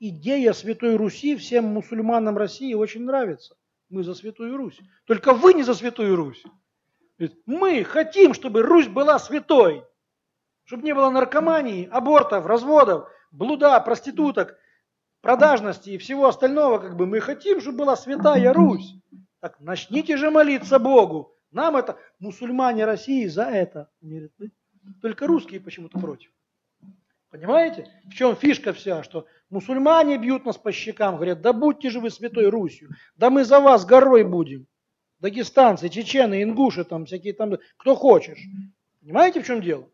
[0.00, 3.56] идея Святой Руси всем мусульманам России очень нравится.
[3.88, 4.80] Мы за Святую Русь.
[5.06, 6.42] Только вы не за Святую Русь.
[7.46, 9.84] Мы хотим, чтобы Русь была святой.
[10.64, 14.56] Чтобы не было наркомании, абортов, разводов, блуда, проституток,
[15.20, 16.78] продажности и всего остального.
[16.78, 18.94] Как бы мы хотим, чтобы была святая Русь.
[19.40, 21.36] Так начните же молиться Богу.
[21.50, 23.90] Нам это, мусульмане России, за это.
[25.02, 26.30] Только русские почему-то против.
[27.34, 27.90] Понимаете?
[28.04, 32.10] В чем фишка вся, что мусульмане бьют нас по щекам, говорят, да будьте же вы
[32.10, 34.68] святой Русью, да мы за вас горой будем.
[35.18, 38.38] Дагестанцы, чечены, ингуши, там всякие там, кто хочешь.
[39.00, 39.88] Понимаете, в чем дело?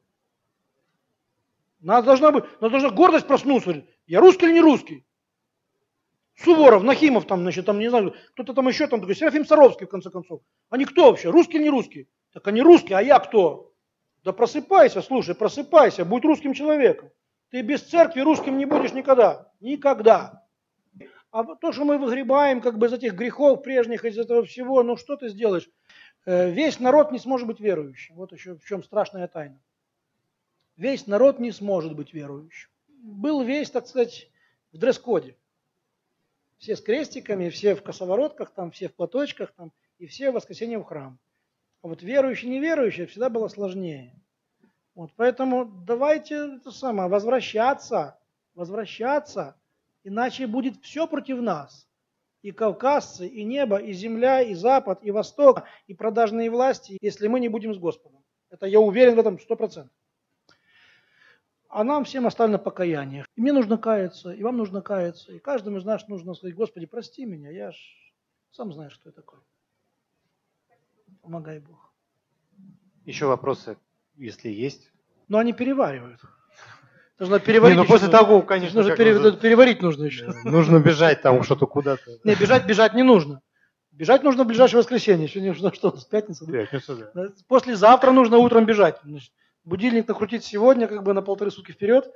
[1.80, 3.86] Нас должна быть, нас должна гордость проснуться.
[4.06, 5.06] Я русский или не русский?
[6.36, 9.90] Суворов, Нахимов, там, значит, там, не знаю, кто-то там еще там такой, Серафим Саровский, в
[9.90, 10.42] конце концов.
[10.68, 12.06] Они кто вообще, русский или не русский?
[12.34, 13.72] Так они русские, а я кто?
[14.24, 17.10] Да просыпайся, слушай, просыпайся, будь русским человеком.
[17.50, 19.52] Ты без церкви русским не будешь никогда.
[19.60, 20.46] Никогда.
[21.32, 24.96] А то, что мы выгребаем как бы из этих грехов прежних, из этого всего, ну
[24.96, 25.68] что ты сделаешь?
[26.26, 28.16] Э, весь народ не сможет быть верующим.
[28.16, 29.60] Вот еще в чем страшная тайна.
[30.76, 32.70] Весь народ не сможет быть верующим.
[32.88, 34.30] Был весь, так сказать,
[34.72, 35.36] в дресс-коде.
[36.58, 40.78] Все с крестиками, все в косоворотках, там, все в платочках, там, и все в воскресенье
[40.78, 41.18] в храм.
[41.82, 44.19] А вот верующий, неверующий всегда было сложнее.
[45.00, 48.18] Вот, поэтому давайте это самое, возвращаться,
[48.54, 49.56] возвращаться,
[50.04, 51.88] иначе будет все против нас.
[52.42, 57.40] И кавказцы, и небо, и земля, и запад, и восток, и продажные власти, если мы
[57.40, 58.22] не будем с Господом.
[58.50, 59.96] Это я уверен в этом сто процентов.
[61.70, 63.24] А нам всем оставлено покаяние.
[63.36, 65.32] И мне нужно каяться, и вам нужно каяться.
[65.32, 67.76] И каждому из нас нужно сказать, Господи, прости меня, я ж
[68.50, 69.40] сам знаю, что я такое.
[71.22, 71.90] Помогай Бог.
[73.06, 73.78] Еще вопросы
[74.20, 74.90] если есть.
[75.28, 76.20] Но они переваривают.
[77.18, 77.76] Нужно переварить.
[77.76, 78.80] Не, ну после того, конечно.
[78.80, 79.14] Нужно пере...
[79.18, 79.38] нужно...
[79.38, 80.32] переварить нужно еще.
[80.44, 82.18] Нужно бежать там что-то куда-то.
[82.24, 83.42] Не, бежать, бежать не нужно.
[83.92, 85.28] Бежать нужно в ближайшее воскресенье.
[85.28, 86.46] Сегодня что, что с пятницы?
[86.46, 87.28] Пятница, да.
[87.46, 88.98] Послезавтра нужно утром бежать.
[89.04, 89.32] Значит,
[89.64, 92.10] будильник накрутить сегодня, как бы на полторы сутки вперед.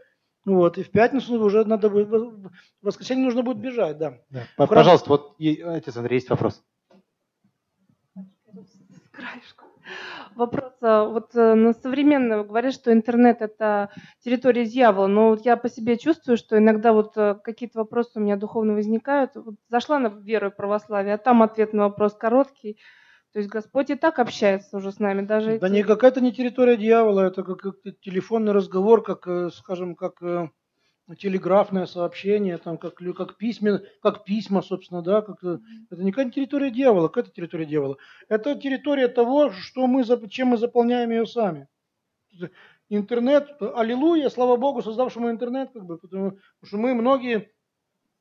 [0.47, 2.51] Вот, и в пятницу уже надо будет, в
[2.83, 4.19] воскресенье нужно будет бежать, да.
[4.29, 4.47] да.
[4.57, 6.63] Пожалуйста, вот, отец Андрей, есть вопрос.
[9.11, 9.64] Краешку
[10.35, 10.73] вопрос.
[10.81, 13.91] А, вот э, на современное говорят, что интернет это
[14.25, 18.21] территория дьявола, но вот я по себе чувствую, что иногда вот э, какие-то вопросы у
[18.21, 19.33] меня духовно возникают.
[19.35, 22.79] Вот зашла на веру и православие, а там ответ на вопрос короткий.
[23.33, 25.59] То есть Господь и так общается уже с нами, даже.
[25.59, 25.75] Да эти...
[25.75, 30.23] не какая-то не территория дьявола, это как, как телефонный разговор, как, э, скажем, как
[31.19, 36.71] телеграфное сообщение, там, как, как, письма, как письма, собственно, да, как, это не какая территория
[36.71, 37.99] дьявола, какая территория дьявола.
[38.29, 41.69] Это территория того, что мы, чем мы заполняем ее сами.
[42.89, 47.53] Интернет, аллилуйя, слава Богу, создавшему интернет, как бы, потому что мы многие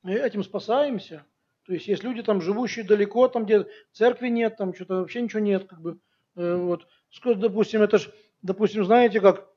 [0.04, 1.24] этим спасаемся.
[1.66, 5.40] То есть есть люди там, живущие далеко, там, где церкви нет, там что-то вообще ничего
[5.40, 5.98] нет, как бы,
[6.36, 6.86] э, вот,
[7.24, 8.10] допустим, это ж,
[8.42, 9.48] допустим, знаете, как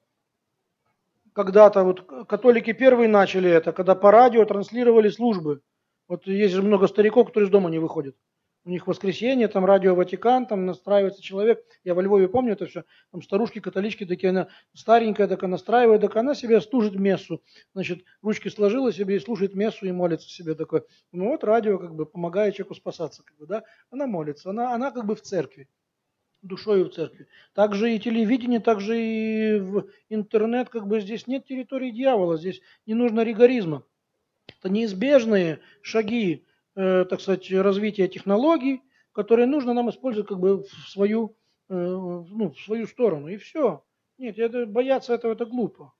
[1.37, 5.61] когда-то вот католики первые начали это, когда по радио транслировали службы.
[6.07, 8.15] Вот есть же много стариков, которые из дома не выходят.
[8.65, 11.63] У них воскресенье, там радио Ватикан, там настраивается человек.
[11.83, 12.85] Я во Львове помню это все.
[13.11, 17.43] Там старушки, католички такие, она старенькая, такая настраивает, так она себе служит мессу.
[17.73, 20.81] Значит, ручки сложила себе и слушает мессу и молится себе такой.
[21.11, 23.63] Ну вот радио как бы помогает человеку спасаться, как бы, да.
[23.91, 25.69] Она молится, она, она как бы в церкви
[26.41, 27.27] душой в церкви.
[27.53, 32.93] Также и телевидение, также и в интернет, как бы здесь нет территории дьявола, здесь не
[32.93, 33.83] нужно ригоризма.
[34.59, 38.81] Это неизбежные шаги, э, так сказать, развития технологий,
[39.11, 41.35] которые нужно нам использовать как бы в свою,
[41.69, 43.27] э, ну, в свою сторону.
[43.27, 43.83] И все.
[44.17, 45.93] Нет, это, бояться этого это глупо.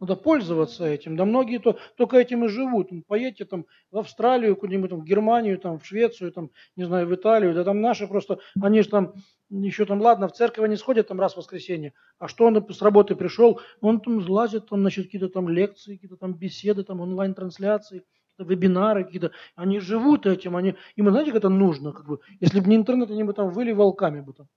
[0.00, 1.16] Надо пользоваться этим.
[1.16, 2.90] Да многие то, только этим и живут.
[3.06, 7.14] Поедьте там в Австралию, куда-нибудь там, в Германию, там, в Швецию, там, не знаю, в
[7.14, 7.54] Италию.
[7.54, 9.14] Да там наши просто, они же там
[9.50, 12.82] еще там, ладно, в церковь они сходят там раз в воскресенье, а что он с
[12.82, 18.02] работы пришел, он там лазит, там, значит, какие-то там лекции, какие-то там беседы, там онлайн-трансляции,
[18.38, 22.68] вебинары какие-то, они живут этим, они, им, знаете, как это нужно, как бы, если бы
[22.68, 24.48] не интернет, они бы там выли волками бы там.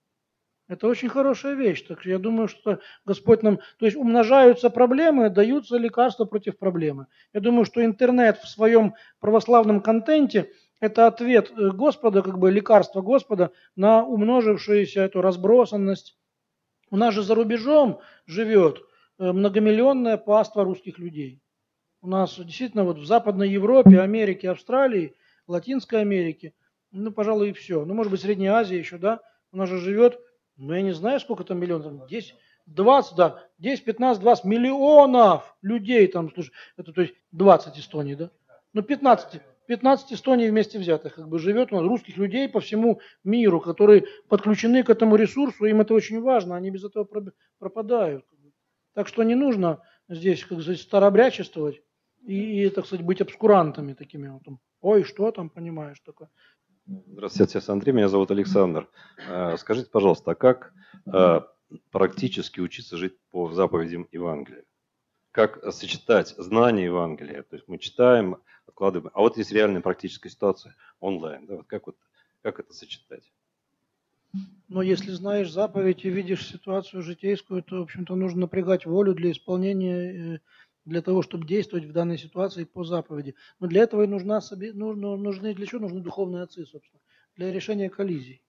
[0.68, 1.84] Это очень хорошая вещь.
[1.84, 3.59] Так я думаю, что Господь нам...
[3.80, 7.07] То есть умножаются проблемы, даются лекарства против проблемы.
[7.34, 13.01] Я думаю, что интернет в своем православном контенте– это ответ э, Господа, как бы лекарство
[13.01, 16.18] Господа на умножившуюся эту разбросанность.
[16.91, 18.80] У нас же за рубежом живет
[19.18, 21.41] э, многомиллионная паства русских людей.
[22.01, 25.15] У нас действительно вот в Западной Европе, Америке, Австралии,
[25.47, 26.53] Латинской Америке,
[26.91, 27.84] ну, пожалуй, и все.
[27.84, 30.20] Ну, может быть, Средней Азии еще, да, у нас же живет
[30.58, 32.36] ну, я не знаю, сколько там миллионов, 10,
[32.66, 38.32] 20, да, 10, 15, 20 миллионов людей там, слушай, это то есть 20 Эстонии, да?
[38.74, 42.99] Ну, 15, 15 Эстонии вместе взятых, как бы живет у нас русских людей по всему
[43.24, 47.08] миру, которые подключены к этому ресурсу, им это очень важно, они без этого
[47.60, 48.26] пропадают.
[48.93, 51.82] Так что не нужно здесь, как сказать, старобрячествовать
[52.26, 54.28] и, и, так сказать, быть обскурантами такими.
[54.28, 56.30] Вот, там, Ой, что там, понимаешь, такое.
[56.88, 58.88] Здравствуйте, Андрей, меня зовут Александр.
[59.27, 60.73] Э, скажите, пожалуйста, а как
[61.05, 61.41] э,
[61.91, 64.63] практически учиться жить по заповедям Евангелия?
[65.31, 67.43] Как сочетать знания Евангелия?
[67.43, 71.45] То есть мы читаем, откладываем, а вот есть реальная практическая ситуация онлайн.
[71.45, 71.55] Да?
[71.57, 71.97] Вот как, вот,
[72.41, 73.33] как это сочетать?
[74.69, 79.31] Но если знаешь заповедь и видишь ситуацию житейскую, то, в общем-то, нужно напрягать волю для
[79.31, 80.39] исполнения э,
[80.88, 83.35] для того, чтобы действовать в данной ситуации по заповеди.
[83.59, 84.39] Но для этого и нужна,
[84.73, 87.01] нужно, нужны, для чего нужны духовные отцы, собственно?
[87.35, 88.41] Для решения коллизий.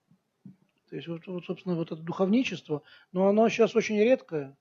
[0.89, 2.82] То есть, вот, вот, собственно, вот это духовничество,
[3.12, 4.57] но оно сейчас очень редкое,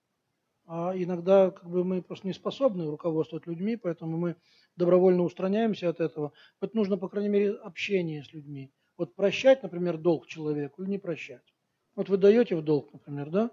[0.65, 4.35] а иногда как бы мы просто не способны руководствовать людьми, поэтому мы
[4.75, 6.33] добровольно устраняемся от этого.
[6.59, 8.71] Вот нужно, по крайней мере, общение с людьми.
[8.97, 11.53] Вот прощать, например, долг человеку или не прощать.
[11.95, 13.51] Вот вы даете в долг, например, да?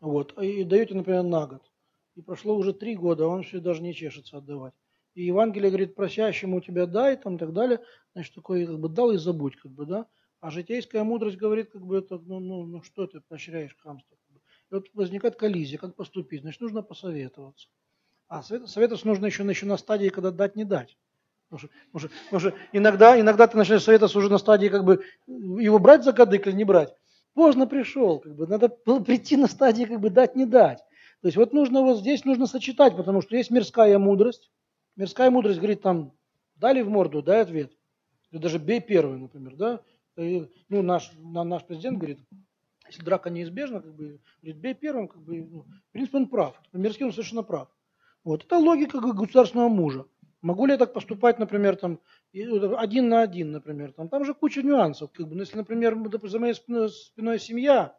[0.00, 1.62] Вот, и даете, например, на год.
[2.16, 4.72] И прошло уже три года, а он все даже не чешется отдавать.
[5.14, 7.80] И Евангелие говорит, просящему тебя дай, там, и так далее.
[8.14, 10.06] Значит, такой, как бы, дал и забудь, как бы, да.
[10.40, 14.16] А житейская мудрость говорит, как бы, это, ну, ну, ну что ты поощряешь хамство.
[14.16, 14.40] Как бы.
[14.70, 16.40] И вот возникает коллизия, как поступить.
[16.40, 17.68] Значит, нужно посоветоваться.
[18.28, 20.96] А советоваться нужно еще, еще на стадии, когда дать, не дать.
[21.48, 24.84] Потому что, потому что, потому что иногда, иногда ты начинаешь советоваться уже на стадии, как
[24.84, 26.94] бы, его брать за кадык или не брать.
[27.34, 30.82] Поздно пришел, как бы, надо прийти на стадии, как бы, дать, не дать.
[31.22, 34.50] То есть вот нужно вот здесь нужно сочетать, потому что есть мирская мудрость.
[34.96, 36.12] Мирская мудрость говорит там,
[36.56, 37.72] дали в морду, дай ответ.
[38.30, 39.80] Или даже бей первый, например, да.
[40.16, 42.20] И, ну, наш, наш президент говорит,
[42.86, 46.60] если драка неизбежна, как бы, говорит, бей первым, как бы, ну, в принципе, он прав.
[46.72, 47.68] Мирский он совершенно прав.
[48.24, 48.44] Вот.
[48.44, 50.06] Это логика государственного мужа.
[50.42, 52.00] Могу ли я так поступать, например, там,
[52.32, 55.10] один на один, например, там, там же куча нюансов.
[55.12, 55.34] Как бы.
[55.34, 57.96] Ну, если, например, за моей спиной семья,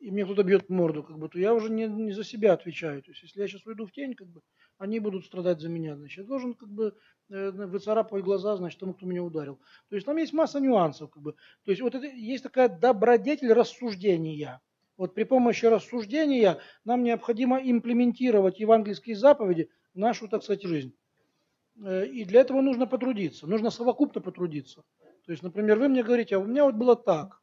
[0.00, 3.02] и мне кто-то бьет морду, как бы, то я уже не, не за себя отвечаю.
[3.02, 4.42] То есть, если я сейчас уйду в тень, как бы,
[4.78, 5.96] они будут страдать за меня.
[5.96, 6.94] Значит, я должен как бы
[7.30, 9.60] э, выцарапывать глаза, значит, тому, кто меня ударил.
[9.88, 11.10] То есть там есть масса нюансов.
[11.10, 11.32] Как бы.
[11.64, 14.60] То есть вот это есть такая добродетель рассуждения.
[14.96, 20.94] Вот при помощи рассуждения нам необходимо имплементировать евангельские заповеди в нашу, так сказать, жизнь.
[21.84, 24.84] Э, и для этого нужно потрудиться, нужно совокупно потрудиться.
[25.26, 27.42] То есть, например, вы мне говорите, а у меня вот было так.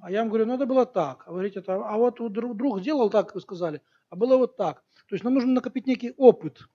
[0.00, 1.24] А я вам говорю, ну это было так.
[1.26, 4.82] А вы говорите, это, а вот друг, сделал так, вы сказали, а было вот так.
[5.08, 6.68] То есть нам нужно накопить некий опыт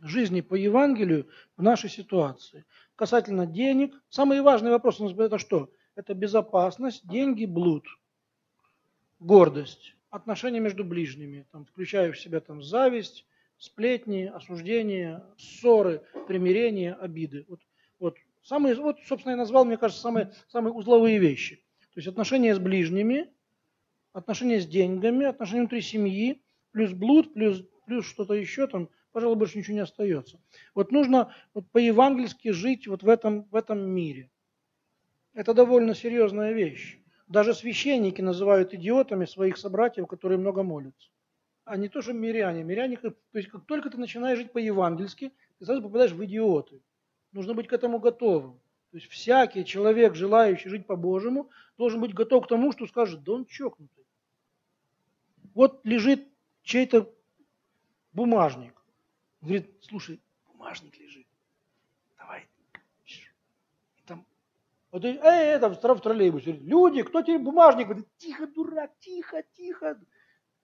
[0.00, 2.64] жизни по Евангелию в нашей ситуации.
[2.94, 3.94] Касательно денег.
[4.08, 5.70] Самый важный вопрос у нас это что?
[5.94, 7.86] Это безопасность, деньги, блуд,
[9.18, 13.26] гордость, отношения между ближними, там, включая в себя там, зависть,
[13.58, 17.46] сплетни, осуждение, ссоры, примирение, обиды.
[17.48, 17.60] Вот,
[17.98, 21.64] вот, самые, вот, собственно, я назвал, мне кажется, самые, самые узловые вещи.
[21.96, 23.32] То есть отношения с ближними,
[24.12, 29.56] отношения с деньгами, отношения внутри семьи, плюс блуд, плюс, плюс что-то еще там, пожалуй, больше
[29.56, 30.38] ничего не остается.
[30.74, 34.30] Вот нужно вот по-евангельски жить вот в этом, в этом мире.
[35.32, 36.98] Это довольно серьезная вещь.
[37.28, 41.08] Даже священники называют идиотами своих собратьев, которые много молятся.
[41.64, 42.62] А не то, что миряне.
[42.62, 46.82] Миряне, то есть как только ты начинаешь жить по-евангельски, ты сразу попадаешь в идиоты.
[47.32, 48.60] Нужно быть к этому готовым.
[48.96, 53.32] То есть всякий человек, желающий жить по-божьему, должен быть готов к тому, что скажет, да
[53.32, 54.06] он чокнутый.
[55.52, 56.26] Вот лежит
[56.62, 57.12] чей-то
[58.14, 58.72] бумажник.
[59.42, 60.18] Говорит, слушай,
[60.50, 61.26] бумажник лежит.
[62.16, 62.48] Давай.
[63.04, 64.24] И там,
[64.90, 66.52] вот, эй, это в троллейбусе.
[66.52, 67.88] Люди, кто тебе бумажник?
[67.88, 70.00] Говорит, тихо, дурак, тихо, тихо.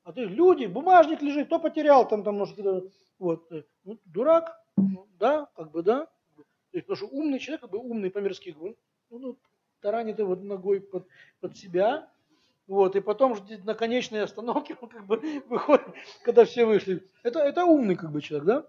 [0.04, 2.56] А ты, люди, бумажник лежит, кто потерял там, там, может,
[3.18, 3.52] вот.
[3.52, 6.08] Э, ну, дурак, ну, да, как бы, да.
[6.72, 8.76] То есть, потому что умный человек, как бы умный по-мирски, ну,
[9.10, 9.38] ну,
[9.82, 11.06] таранит его ногой под,
[11.40, 12.10] под себя,
[12.66, 15.20] вот, и потом на конечной остановке он как бы
[15.50, 15.86] выходит,
[16.24, 17.06] когда все вышли.
[17.22, 18.68] Это, это умный как бы человек, да?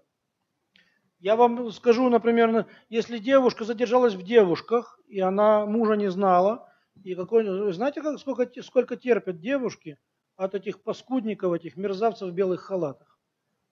[1.18, 6.70] Я вам скажу, например, если девушка задержалась в девушках, и она мужа не знала,
[7.02, 9.96] и какой, знаете, как, сколько, сколько терпят девушки
[10.36, 13.18] от этих паскудников, этих мерзавцев в белых халатах,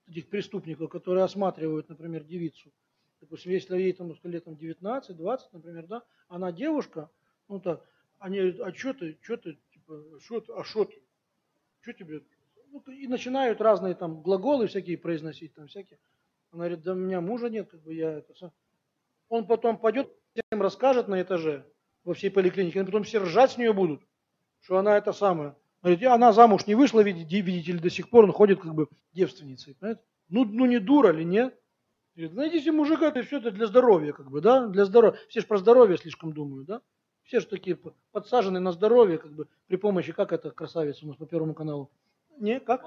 [0.07, 2.71] этих преступников, которые осматривают, например, девицу
[3.23, 7.09] допустим, если ей там, лет там 19, 20, например, да, она девушка,
[7.47, 7.81] ну так,
[8.19, 11.01] они говорят, а что ты, что ты, типа, что ты, а что ты,
[11.81, 12.21] что тебе,
[12.71, 15.99] ну, и начинают разные там глаголы всякие произносить, там всякие.
[16.51, 18.51] Она говорит, да у меня мужа нет, как бы я это...
[19.29, 21.65] Он потом пойдет, всем расскажет на этаже
[22.03, 24.05] во всей поликлинике, они потом все ржать с нее будут,
[24.59, 25.55] что она это самое.
[25.81, 28.87] Говорит, она замуж не вышла, видите, видите ли, до сих пор, он ходит как бы
[29.13, 30.03] девственницей, понимаете?
[30.27, 31.57] Ну, ну не дура ли, нет?
[32.15, 35.17] Говорит, найдите мужика, это все это для здоровья, как бы, да, для здоровья.
[35.29, 36.81] Все же про здоровье слишком думают, да?
[37.23, 37.77] Все же такие
[38.11, 41.89] подсажены на здоровье, как бы, при помощи, как это красавица у нас по Первому каналу?
[42.37, 42.83] Не, как?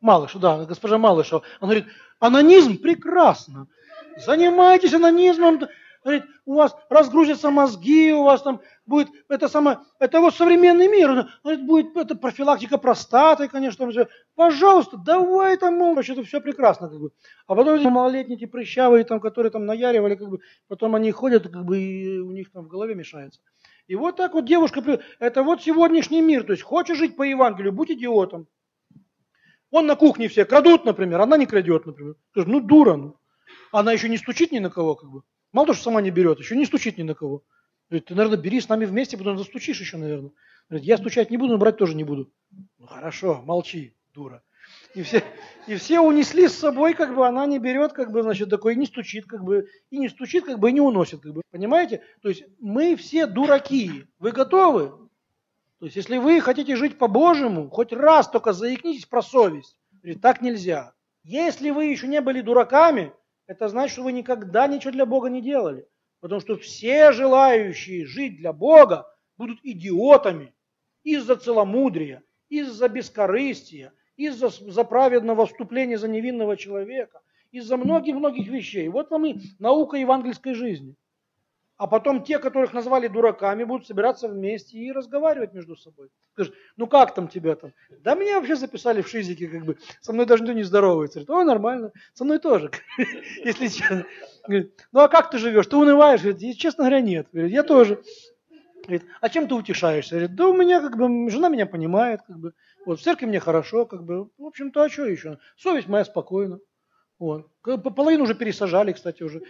[0.00, 1.42] Малыш, да, госпожа Малышева.
[1.60, 1.86] Он говорит,
[2.18, 3.68] анонизм прекрасно.
[4.16, 5.60] Занимайтесь анонизмом.
[6.04, 11.30] Говорит, у вас разгрузятся мозги, у вас там будет это самое, это вот современный мир,
[11.42, 16.90] говорит, будет это профилактика простаты, конечно, там, пожалуйста, давай там, мол, вообще это все прекрасно,
[16.90, 17.10] как бы.
[17.46, 21.44] А потом эти малолетние, эти прыщавые, там, которые там наяривали, как бы, потом они ходят,
[21.44, 23.40] как бы, и у них там в голове мешается.
[23.86, 27.72] И вот так вот девушка, это вот сегодняшний мир, то есть хочешь жить по Евангелию,
[27.72, 28.46] будь идиотом.
[29.70, 32.16] Он на кухне все крадут, например, она не крадет, например.
[32.30, 33.16] Скажешь, ну дура, ну.
[33.72, 35.22] Она еще не стучит ни на кого, как бы.
[35.54, 37.44] Мало того, что сама не берет, еще не стучит ни на кого.
[37.88, 40.32] Говорит, ты, наверное, бери с нами вместе, потом застучишь еще, наверное.
[40.68, 42.32] Говорит, я стучать не буду, но брать тоже не буду.
[42.78, 44.42] Ну хорошо, молчи, дура.
[44.94, 45.22] И все,
[45.68, 48.76] и все унесли с собой, как бы она не берет, как бы, значит, такой, и
[48.76, 51.42] не стучит, как бы, и не стучит, как бы, и не уносит, как бы.
[51.52, 52.02] Понимаете?
[52.20, 54.06] То есть мы все дураки.
[54.18, 54.88] Вы готовы?
[55.78, 59.78] То есть если вы хотите жить по-божьему, хоть раз только заикнитесь про совесть.
[60.02, 60.94] Говорит, так нельзя.
[61.22, 63.12] Если вы еще не были дураками,
[63.46, 65.88] это значит, что вы никогда ничего для Бога не делали.
[66.20, 70.54] Потому что все желающие жить для Бога будут идиотами
[71.02, 77.20] из-за целомудрия, из-за бескорыстия, из-за за праведного вступления за невинного человека,
[77.50, 78.88] из-за многих-многих вещей.
[78.88, 80.96] Вот вам и наука евангельской жизни.
[81.76, 86.08] А потом те, которых назвали дураками, будут собираться вместе и разговаривать между собой.
[86.32, 87.72] Скажут, ну как там тебя там?
[88.00, 91.24] Да меня вообще записали в шизике, как бы, со мной даже никто не здоровается.
[91.24, 92.70] Говорит, о, нормально, со мной тоже,
[93.44, 94.06] если честно.
[94.46, 95.66] Ну а как ты живешь?
[95.66, 96.22] Ты унываешь?
[96.22, 97.26] Говорит, честно говоря, нет.
[97.32, 98.00] Говорит, я тоже.
[98.84, 100.16] Говорит, а чем ты утешаешься?
[100.16, 102.52] Говорит, да у меня как бы, жена меня понимает, как бы,
[102.86, 105.38] вот в церкви мне хорошо, как бы, в общем-то, а что еще?
[105.56, 106.60] Совесть моя спокойна.
[107.18, 107.48] Вот.
[107.62, 109.42] Половину уже пересажали, кстати, уже.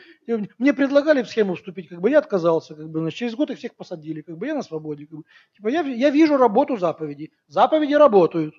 [0.59, 3.59] Мне предлагали в схему вступить, как бы я отказался, как бы, значит, через год их
[3.59, 5.07] всех посадили, как бы я на свободе.
[5.07, 5.25] Как бы.
[5.57, 7.33] Типа я, я вижу работу заповедей.
[7.47, 8.55] Заповеди работают.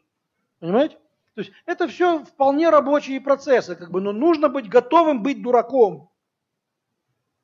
[0.59, 0.97] Понимаете?
[1.35, 6.09] То есть это все вполне рабочие процессы, как бы, но нужно быть готовым быть дураком.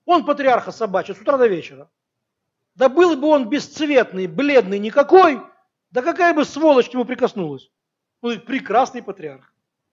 [0.06, 1.90] Он патриарха собачий с утра до вечера.
[2.76, 5.42] Да был бы он бесцветный, бледный, никакой,
[5.92, 7.70] да какая бы сволочь к нему прикоснулась.
[8.22, 9.51] Он прекрасный патриарх.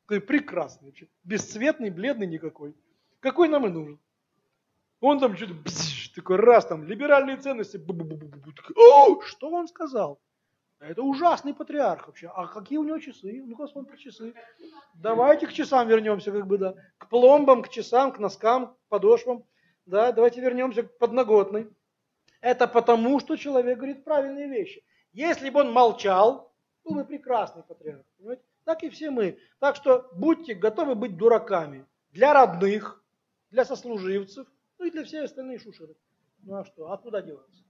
[0.08, 2.74] Такой прекрасный, бесцветный, бледный никакой.
[3.20, 3.98] Какой нам и нужен?
[5.00, 5.54] Он там что-то
[6.14, 7.76] такой раз там, либеральные ценности.
[7.76, 10.18] Бу -бу -бу О, что он сказал?
[10.80, 12.28] Это ужасный патриарх вообще.
[12.34, 13.42] А какие у него часы?
[13.44, 14.32] Ну-ка, смотрим часы.
[14.94, 16.74] Давайте к часам вернемся, как бы, да.
[16.96, 19.44] К пломбам, к часам, к носкам, к подошвам.
[19.84, 21.68] Да, давайте вернемся к подноготной.
[22.40, 24.82] Это потому, что человек говорит правильные вещи.
[25.12, 26.50] Если бы он молчал,
[26.82, 28.06] был бы прекрасный патриарх.
[28.16, 28.42] Понимаете?
[28.68, 29.38] Так и все мы.
[29.60, 33.02] Так что будьте готовы быть дураками для родных,
[33.50, 34.46] для сослуживцев,
[34.78, 35.96] ну и для всей остальной шушеры.
[36.42, 37.64] Ну а что, а куда деваться?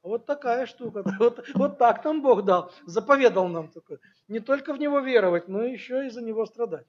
[0.00, 1.02] Вот такая штука.
[1.18, 3.98] Вот, вот так нам Бог дал, заповедал нам такое.
[4.28, 6.86] Не только в Него веровать, но еще и за Него страдать.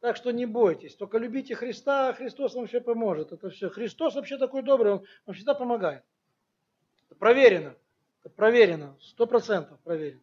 [0.00, 3.32] Так что не бойтесь, только любите Христа, а Христос вам все поможет.
[3.32, 3.70] Это все.
[3.70, 6.04] Христос вообще такой добрый, Он, он всегда помогает.
[7.06, 7.74] Это проверено.
[8.20, 10.20] Это проверено, сто процентов проверено.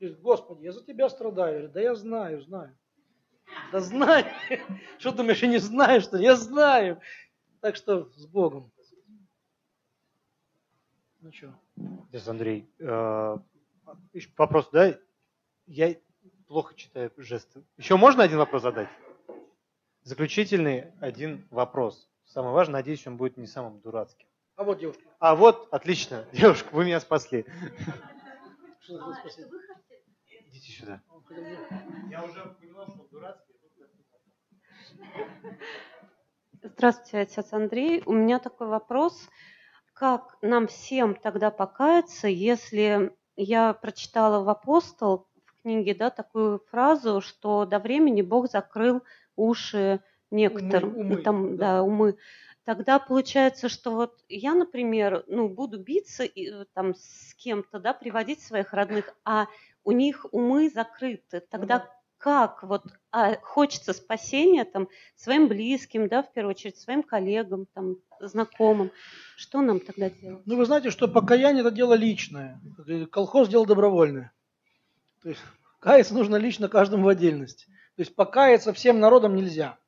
[0.00, 1.52] Говорит, Господи, я за тебя страдаю.
[1.52, 2.74] Говорит, да я знаю, знаю.
[3.70, 4.24] Да знаю.
[4.98, 7.00] Что думаешь, я не знаю, что Я знаю.
[7.60, 8.72] Так что с Богом.
[11.20, 11.54] Ну что?
[12.08, 13.36] Здесь Андрей, э,
[14.38, 14.98] вопрос, да?
[15.66, 15.94] Я
[16.48, 17.62] плохо читаю жесты.
[17.76, 18.88] Еще можно один вопрос задать?
[20.02, 22.08] Заключительный один вопрос.
[22.24, 24.26] Самое важное, надеюсь, он будет не самым дурацким.
[24.56, 25.02] А вот девушка.
[25.18, 27.44] А вот, отлично, девушка, вы меня спасли.
[28.80, 29.50] Что спасибо?
[30.26, 31.02] Идите сюда.
[32.10, 33.54] Я уже поняла, что дурацкий.
[36.62, 38.02] Здравствуйте, отец Андрей.
[38.06, 39.28] У меня такой вопрос.
[39.92, 47.20] Как нам всем тогда покаяться, если я прочитала в апостол в книге да, такую фразу,
[47.20, 49.02] что до времени Бог закрыл
[49.36, 50.00] уши
[50.30, 51.72] некоторым, умы, умы, там, да.
[51.74, 52.16] Да, умы.
[52.70, 58.44] Тогда получается, что вот я, например, ну, буду биться и, там, с кем-то, да, приводить
[58.44, 59.48] своих родных, а
[59.82, 61.40] у них умы закрыты.
[61.40, 61.82] Тогда mm
[62.18, 67.96] как вот а, хочется спасения там своим близким, да, в первую очередь своим коллегам, там,
[68.20, 68.92] знакомым.
[69.36, 70.42] Что нам тогда делать?
[70.44, 72.60] Ну, вы знаете, что покаяние это дело личное.
[73.10, 74.32] Колхоз дело добровольное.
[75.22, 75.40] То есть
[75.80, 77.64] каяться нужно лично каждому в отдельности.
[77.96, 79.78] То есть покаяться всем народом нельзя.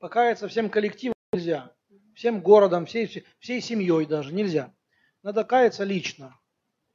[0.00, 1.72] Покаяться всем коллективом нельзя.
[2.18, 4.74] Всем городом, всей, всей семьей даже нельзя.
[5.22, 6.36] Надо каяться лично.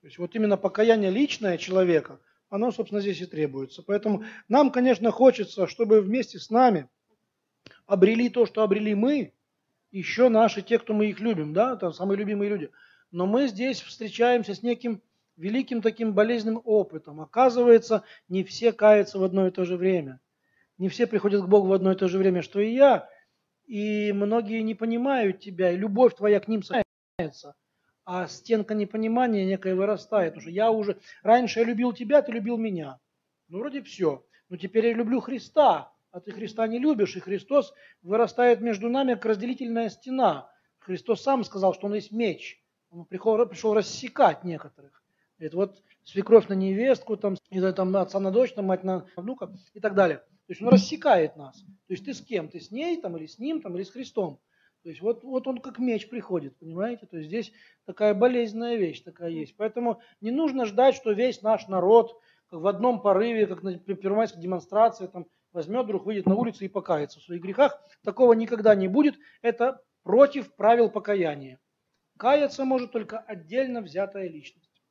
[0.01, 2.19] То есть вот именно покаяние личное человека,
[2.49, 3.83] оно, собственно, здесь и требуется.
[3.83, 6.89] Поэтому нам, конечно, хочется, чтобы вместе с нами
[7.85, 9.31] обрели то, что обрели мы,
[9.91, 12.69] еще наши, те, кто мы их любим, да, это самые любимые люди.
[13.09, 15.01] Но мы здесь встречаемся с неким
[15.37, 17.21] великим таким болезненным опытом.
[17.21, 20.19] Оказывается, не все каются в одно и то же время.
[20.77, 23.07] Не все приходят к Богу в одно и то же время, что и я.
[23.65, 27.55] И многие не понимают тебя, и любовь твоя к ним сохраняется,
[28.05, 30.33] а стенка непонимания некая вырастает.
[30.33, 32.99] Потому что я уже, раньше я любил тебя, ты любил меня.
[33.47, 34.25] Ну, вроде все.
[34.49, 39.15] Но теперь я люблю Христа, а ты Христа не любишь, и Христос вырастает между нами,
[39.15, 40.49] как разделительная стена.
[40.79, 42.61] Христос сам сказал, что он есть меч.
[42.91, 45.01] Он пришел, пришел рассекать некоторых.
[45.39, 47.35] Это вот свекровь на невестку, там,
[47.75, 50.23] там отца на дочь, там, мать на внука и так далее.
[50.47, 51.61] То есть он рассекает нас.
[51.61, 52.49] То есть ты с кем?
[52.49, 54.39] Ты с ней, там, или с ним, там, или с Христом.
[54.83, 57.05] То есть вот, вот он как меч приходит, понимаете?
[57.05, 57.53] То есть здесь
[57.85, 59.55] такая болезненная вещь такая есть.
[59.55, 62.19] Поэтому не нужно ждать, что весь наш народ
[62.49, 66.67] как в одном порыве, как на первомайской демонстрации, там, возьмет, вдруг выйдет на улицу и
[66.67, 67.81] покается в своих грехах.
[68.03, 69.15] Такого никогда не будет.
[69.41, 71.59] Это против правил покаяния.
[72.17, 74.83] Каяться может только отдельно взятая личность.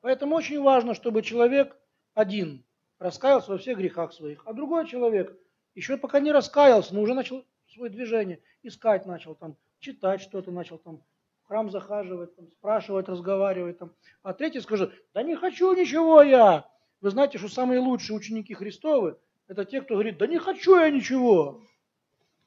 [0.00, 1.76] Поэтому очень важно, чтобы человек
[2.14, 2.64] один
[3.02, 5.36] раскаялся во всех грехах своих, а другой человек
[5.74, 10.78] еще пока не раскаялся, но уже начал свое движение, искать начал, там, читать что-то начал,
[10.78, 11.02] там,
[11.42, 13.78] в храм захаживать, там, спрашивать, разговаривать.
[13.78, 13.92] Там.
[14.22, 16.68] А третий скажет, да не хочу ничего я.
[17.00, 19.16] Вы знаете, что самые лучшие ученики Христовы,
[19.48, 21.62] это те, кто говорит, да не хочу я ничего.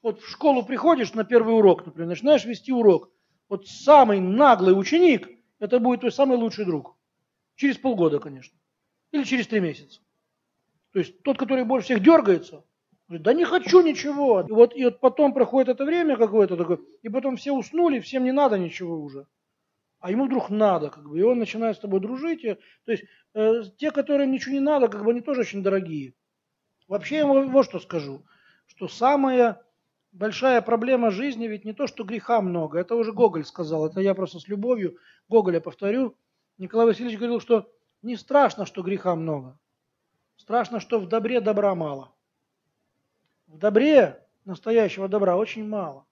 [0.02, 3.10] Вот в школу приходишь на первый урок, например, начинаешь вести урок.
[3.48, 5.28] Вот самый наглый ученик,
[5.58, 6.96] это будет твой самый лучший друг.
[7.56, 8.56] Через полгода, конечно.
[9.12, 10.00] Или через три месяца.
[10.96, 12.64] То есть тот, который больше всех дергается,
[13.06, 14.40] говорит, да не хочу ничего.
[14.40, 18.24] И вот, и вот потом проходит это время какое-то такое, и потом все уснули, всем
[18.24, 19.26] не надо ничего уже.
[20.00, 22.44] А ему вдруг надо, как бы, и он начинает с тобой дружить.
[22.44, 22.54] И,
[22.86, 26.14] то есть э, те, которым ничего не надо, как бы они тоже очень дорогие.
[26.88, 28.24] Вообще я вот что скажу,
[28.66, 29.60] что самая
[30.12, 34.14] большая проблема жизни ведь не то, что греха много, это уже Гоголь сказал, это я
[34.14, 34.96] просто с любовью
[35.28, 36.16] Гоголя повторю.
[36.56, 37.70] Николай Васильевич говорил, что
[38.00, 39.58] не страшно, что греха много,
[40.36, 42.12] страшно, что в добре добра мало.
[43.46, 46.06] В добре настоящего добра очень мало.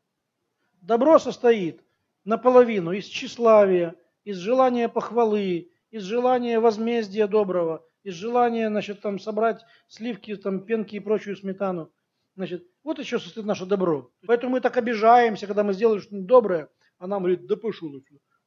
[0.81, 1.83] Добро состоит
[2.25, 3.95] наполовину из тщеславия,
[4.25, 10.97] из желания похвалы, из желания возмездия доброго, из желания, значит, там собрать сливки, там, пенки
[10.97, 11.91] и прочую сметану.
[12.37, 14.11] Значит, вот еще состоит наше добро.
[14.27, 16.69] Поэтому мы так обижаемся, когда мы сделали что-нибудь доброе,
[16.99, 17.91] а нам говорит, да пошел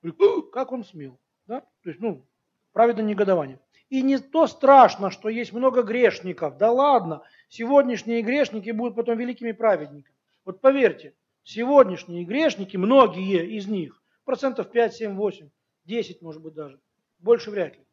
[0.01, 1.19] Говорит, как он смел?
[1.47, 1.61] Да?
[1.83, 2.27] То есть, ну,
[2.73, 3.59] праведное негодование.
[3.89, 6.57] И не то страшно, что есть много грешников.
[6.57, 10.15] Да ладно, сегодняшние грешники будут потом великими праведниками.
[10.43, 11.13] Вот поверьте,
[11.43, 15.49] сегодняшние грешники, многие из них, процентов 5, 7, 8,
[15.85, 16.79] 10 может быть даже,
[17.19, 17.85] больше вряд ли.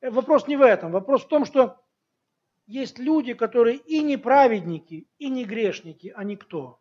[0.00, 0.92] Э, вопрос не в этом.
[0.92, 1.78] Вопрос в том, что
[2.66, 6.80] есть люди, которые и не праведники, и не грешники, а никто.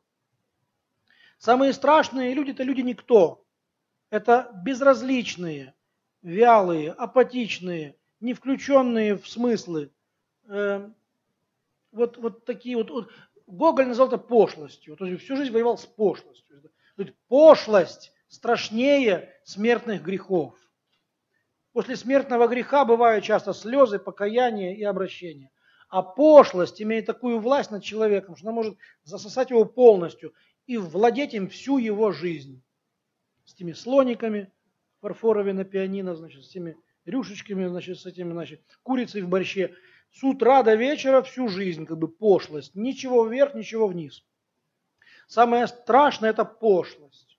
[1.38, 3.46] Самые страшные люди– это люди никто.
[4.10, 5.74] Это безразличные,
[6.22, 9.92] вялые, апатичные, не включенные в смыслы.
[10.48, 10.90] Э,
[11.92, 13.12] вот, вот такие вот, вот.
[13.48, 14.98] Гоголь назвал это пошлостью.
[14.98, 16.64] То есть всю жизнь воевал с пошлостью.
[17.28, 20.56] Пошлость страшнее смертных грехов.
[21.72, 25.52] После смертного греха бывают часто слезы, покаяние и обращение.
[25.90, 30.34] А пошлость имеет такую власть над человеком, что она может засосать его полностью
[30.66, 32.64] и владеть им всю его жизнь.
[33.44, 34.52] С теми слониками
[35.02, 36.76] фарфоровыми на пианино, значит, с теми
[37.06, 39.74] рюшечками, значит, с этими, значит, курицей в борще.
[40.12, 42.76] С утра до вечера всю жизнь, как бы пошлость.
[42.76, 44.24] Ничего вверх, ничего вниз.
[45.28, 47.38] Самое страшное– это пошлость.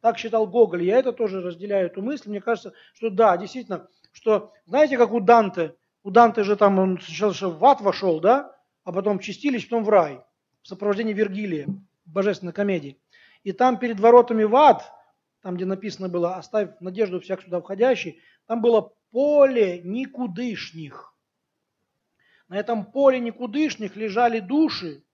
[0.00, 0.84] Так считал Гоголь.
[0.84, 2.30] Я это тоже разделяю, эту мысль.
[2.30, 7.00] Мне кажется, что да, действительно, что, знаете, как у Данте, у Данте же там он
[7.00, 10.20] сначала в ад вошел, да, а потом в чистилище, потом в рай,
[10.62, 11.66] в сопровождении Вергилия,
[12.04, 12.96] божественной комедии.
[13.42, 14.84] И там перед воротами в ад,
[15.42, 21.14] там, где написано было «оставь надежду всяк сюда входящий», там было поле никудышних.
[22.48, 25.04] На этом поле никудышних лежали души,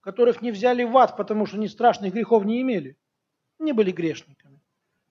[0.00, 2.96] которых не взяли в ад, потому что они страшных грехов не имели
[3.60, 4.60] не были грешниками.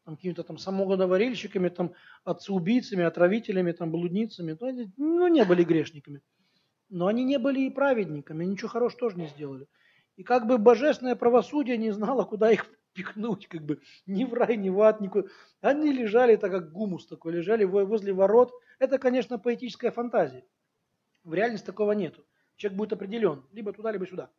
[0.03, 1.93] Там, какими-то там самогодоварильщиками, там,
[2.23, 4.57] отцеубийцами, отравителями, там, блудницами.
[4.59, 6.21] Ну, ну, не были грешниками.
[6.89, 9.67] Но они не были и праведниками, ничего хорошего тоже не сделали.
[10.15, 12.65] И как бы божественное правосудие не знало, куда их
[12.99, 15.29] пихнуть, как бы ни в рай, ни в ад, никуда.
[15.61, 18.51] Они лежали так, как гумус такой, лежали возле ворот.
[18.77, 20.43] Это, конечно, поэтическая фантазия.
[21.23, 22.25] В реальности такого нету.
[22.57, 24.29] Человек будет определен либо туда, либо сюда.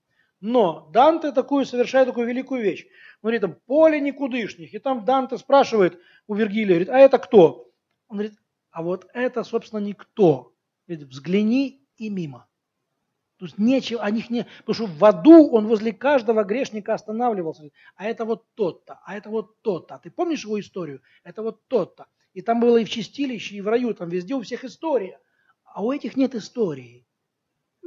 [0.41, 2.85] Но Данте такую совершает такую великую вещь.
[3.23, 4.75] Он говорит, там поле никудышних.
[4.75, 7.71] И там Данте спрашивает у Вергилия, говорит, а это кто?
[8.09, 8.39] Он говорит,
[8.71, 10.55] а вот это, собственно, никто.
[10.87, 12.47] Говорит, взгляни и мимо.
[13.41, 14.47] То есть нечего, о них не...
[14.59, 17.71] Потому что в аду он возле каждого грешника останавливался.
[17.97, 19.97] А это вот тот-то, а это вот тот-то.
[19.97, 21.03] А ты помнишь его историю?
[21.25, 22.07] Это вот тот-то.
[22.35, 25.19] И там было и в чистилище, и в раю, там везде у всех история.
[25.65, 27.07] А у этих нет истории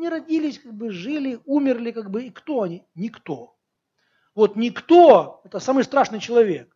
[0.04, 2.86] не родились, как бы жили, умерли, как бы, и кто они?
[2.94, 3.58] Никто.
[4.36, 6.76] Вот никто– это самый страшный человек.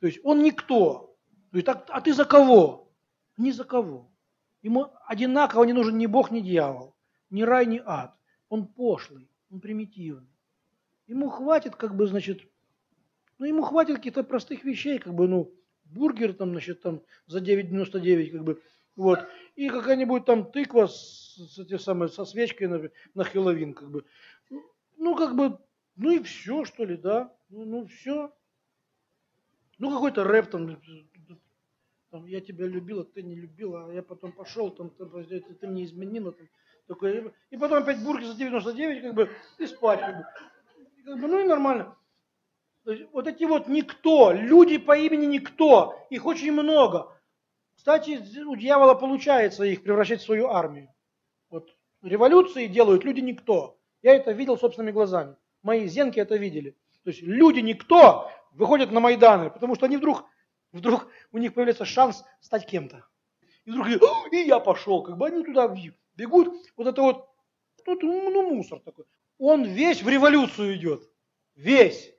[0.00, 1.16] То есть он никто.
[1.52, 2.92] То есть, а, а ты за кого?
[3.36, 4.10] Ни за кого.
[4.62, 6.93] Ему одинаково не нужен ни Бог, ни дьявол,
[7.34, 8.14] ни рай, ни ад.
[8.48, 10.30] Он пошлый, он примитивный.
[11.08, 12.42] Ему хватит, как бы, значит,
[13.38, 15.52] ну, ему хватит каких-то простых вещей, как бы, ну,
[15.84, 18.62] бургер там, значит, там за 9,99, как бы,
[18.94, 19.18] вот,
[19.56, 24.04] и какая-нибудь там тыква с, с, эти самые, со свечкой на, на Хэллоуин, как бы.
[24.96, 25.58] Ну, как бы,
[25.96, 28.32] ну и все, что ли, да, ну, ну все.
[29.78, 30.80] Ну, какой-то рэп там,
[32.14, 35.66] там, я тебя любила, ты не любила, а я потом пошел, там, ты, ты, ты
[35.66, 36.48] мне изменила, там,
[36.86, 40.24] такой, и потом опять бургер за 99, как бы, и спать, как бы.
[41.04, 41.96] Как бы ну и нормально.
[42.84, 47.12] То есть, вот эти вот никто, люди по имени никто, их очень много.
[47.74, 50.94] Кстати, у дьявола получается их превращать в свою армию.
[51.50, 53.76] Вот революции делают люди никто.
[54.02, 55.34] Я это видел собственными глазами.
[55.64, 56.76] Мои зенки это видели.
[57.02, 60.24] То есть люди никто выходят на Майданы, потому что они вдруг,
[60.74, 63.06] вдруг у них появляется шанс стать кем-то.
[63.64, 63.88] И вдруг
[64.32, 65.74] и я пошел, как бы они туда
[66.16, 66.54] бегут.
[66.76, 67.28] Вот это вот,
[67.84, 69.04] тут ну, мусор такой.
[69.38, 71.08] Он весь в революцию идет.
[71.54, 72.12] Весь.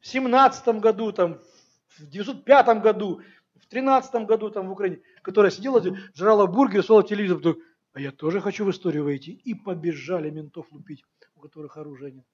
[0.00, 1.40] В семнадцатом году, там,
[1.98, 3.22] в 905 году,
[3.56, 5.82] в тринадцатом году там в Украине, которая сидела,
[6.14, 7.56] жрала бургер, смотрела телевизор, потом,
[7.92, 9.32] а я тоже хочу в историю войти.
[9.32, 11.04] И побежали ментов лупить,
[11.34, 12.24] у которых оружия нет.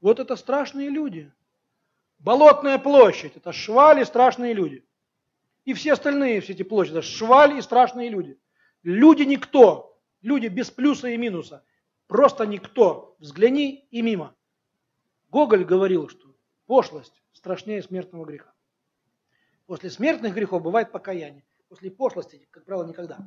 [0.00, 1.32] Вот это страшные люди.
[2.18, 4.85] Болотная площадь, это швали, страшные люди.
[5.66, 8.38] И все остальные, все эти площади, это швали и страшные люди.
[8.84, 11.64] Люди никто, люди без плюса и минуса.
[12.06, 13.16] Просто никто.
[13.18, 14.36] Взгляни и мимо.
[15.28, 16.36] Гоголь говорил, что
[16.66, 18.54] пошлость страшнее смертного греха.
[19.66, 21.44] После смертных грехов бывает покаяние.
[21.68, 23.18] После пошлости, как правило, никогда.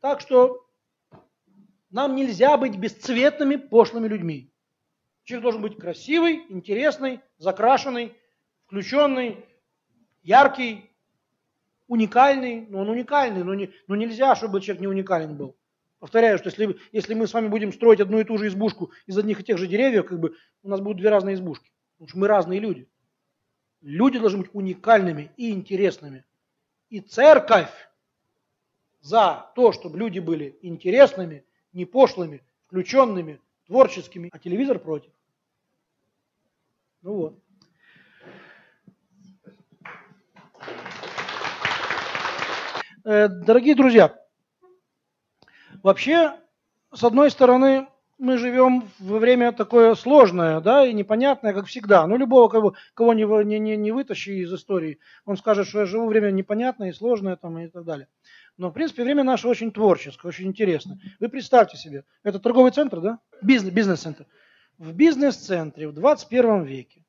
[0.00, 0.68] Так что
[1.90, 4.52] нам нельзя быть бесцветными, пошлыми людьми.
[5.24, 8.16] Человек должен быть красивый, интересный, закрашенный,
[8.66, 9.44] включенный,
[10.22, 10.95] яркий,
[11.88, 12.66] уникальный.
[12.68, 15.56] Но он уникальный, но, не, но нельзя, чтобы человек не уникален был.
[15.98, 19.16] Повторяю, что если, если мы с вами будем строить одну и ту же избушку из
[19.16, 21.70] одних и тех же деревьев, как бы у нас будут две разные избушки.
[21.94, 22.88] Потому что мы разные люди.
[23.80, 26.24] Люди должны быть уникальными и интересными.
[26.90, 27.70] И церковь
[29.00, 35.12] за то, чтобы люди были интересными, не пошлыми, включенными, творческими, а телевизор против.
[37.02, 37.38] Ну вот.
[40.60, 40.96] Э,
[43.06, 44.14] дорогие друзья,
[45.82, 46.34] вообще,
[46.92, 47.86] с одной стороны,
[48.18, 52.06] мы живем во время такое сложное, да, и непонятное, как всегда.
[52.06, 55.86] Ну, любого, кого, кого не, не, не, не вытащи из истории, он скажет, что я
[55.86, 58.08] живу время непонятное и сложное там, и так далее.
[58.56, 60.98] Но, в принципе, время наше очень творческое, очень интересное.
[61.20, 63.18] Вы представьте себе, это торговый центр, да?
[63.40, 64.26] Бизнес, бизнес-центр
[64.78, 67.04] в бизнес-центре в 21 веке,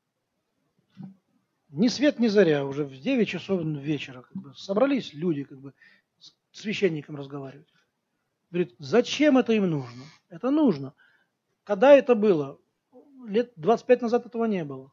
[1.77, 5.73] ни свет, ни заря, уже в 9 часов вечера как бы, собрались люди как бы,
[6.19, 7.67] с священником разговаривать.
[8.49, 10.03] Говорит, зачем это им нужно?
[10.29, 10.93] Это нужно.
[11.63, 12.59] Когда это было?
[13.27, 14.91] Лет 25 назад этого не было.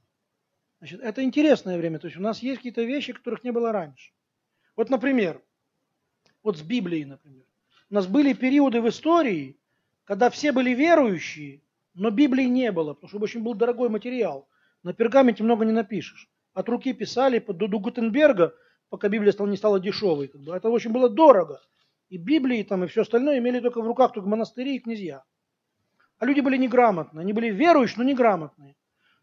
[0.79, 1.99] Значит, это интересное время.
[1.99, 4.13] То есть у нас есть какие-то вещи, которых не было раньше.
[4.77, 5.41] Вот, например,
[6.43, 7.45] вот с Библией, например.
[7.91, 9.59] У нас были периоды в истории,
[10.05, 11.63] когда все были верующие,
[11.95, 14.49] но Библии не было, потому что очень был дорогой материал.
[14.83, 16.29] На пергаменте много не напишешь.
[16.55, 18.55] От руки писали до, до Гутенберга,
[18.89, 20.29] пока Библия стала, не стала дешевой.
[20.29, 20.55] Как бы.
[20.55, 21.61] Это очень было дорого.
[22.09, 25.25] И Библии там, и все остальное имели только в руках только монастыри и князья.
[26.19, 27.23] А люди были неграмотные.
[27.23, 28.77] Они были верующие, но неграмотные.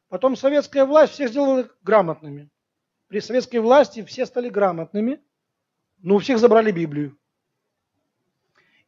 [0.10, 2.50] Потом советская власть всех сделала грамотными.
[3.08, 5.22] При советской власти все стали грамотными,
[6.00, 7.18] но у всех забрали Библию.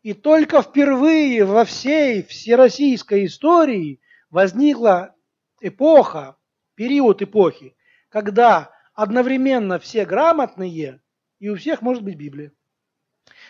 [0.02, 5.16] И только впервые во всей всероссийской истории возникла
[5.62, 6.36] эпоха,
[6.76, 7.74] период эпохи,
[8.14, 11.02] когда одновременно все грамотные,
[11.40, 12.52] и у всех может быть Библия.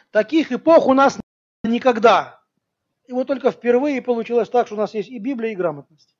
[0.09, 1.19] Таких эпох у нас
[1.65, 2.41] никогда.
[3.05, 6.15] И вот только впервые получилось так, что у нас есть и Библия, и грамотность.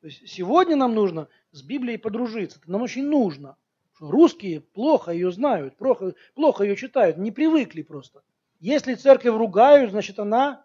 [0.00, 2.60] То есть сегодня нам нужно с Библией подружиться.
[2.60, 3.56] Это нам очень нужно.
[3.98, 8.22] Русские плохо ее знают, плохо, плохо ее читают, не привыкли просто.
[8.60, 10.64] Если церковь ругают, значит она,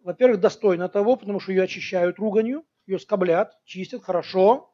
[0.00, 4.73] во-первых, достойна того, потому что ее очищают руганью, ее скоблят, чистят хорошо,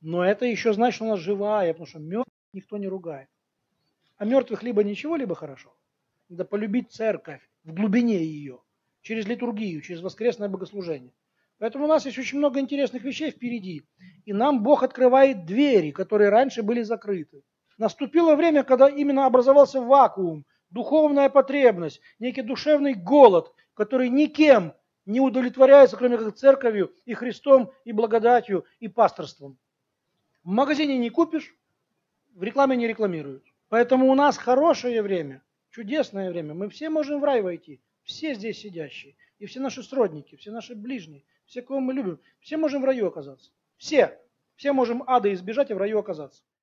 [0.00, 3.28] но это еще значит, что она живая, потому что мертвых никто не ругает.
[4.16, 5.74] А мертвых либо ничего, либо хорошо.
[6.28, 8.60] Надо полюбить церковь в глубине ее,
[9.02, 11.12] через литургию, через воскресное богослужение.
[11.58, 13.82] Поэтому у нас есть очень много интересных вещей впереди.
[14.24, 17.42] И нам Бог открывает двери, которые раньше были закрыты.
[17.78, 24.74] Наступило время, когда именно образовался вакуум, духовная потребность, некий душевный голод, который никем
[25.06, 29.58] не удовлетворяется, кроме как церковью и Христом, и благодатью, и пасторством.
[30.48, 31.54] В магазине не купишь,
[32.34, 33.44] в рекламе не рекламируют.
[33.68, 36.54] Поэтому у нас хорошее время, чудесное время.
[36.54, 37.82] Мы все можем в рай войти.
[38.02, 39.14] Все здесь сидящие.
[39.38, 42.18] И все наши сродники, все наши ближние, все, кого мы любим.
[42.40, 43.50] Все можем в раю оказаться.
[43.76, 44.18] Все.
[44.56, 46.42] Все можем ада избежать и в раю оказаться.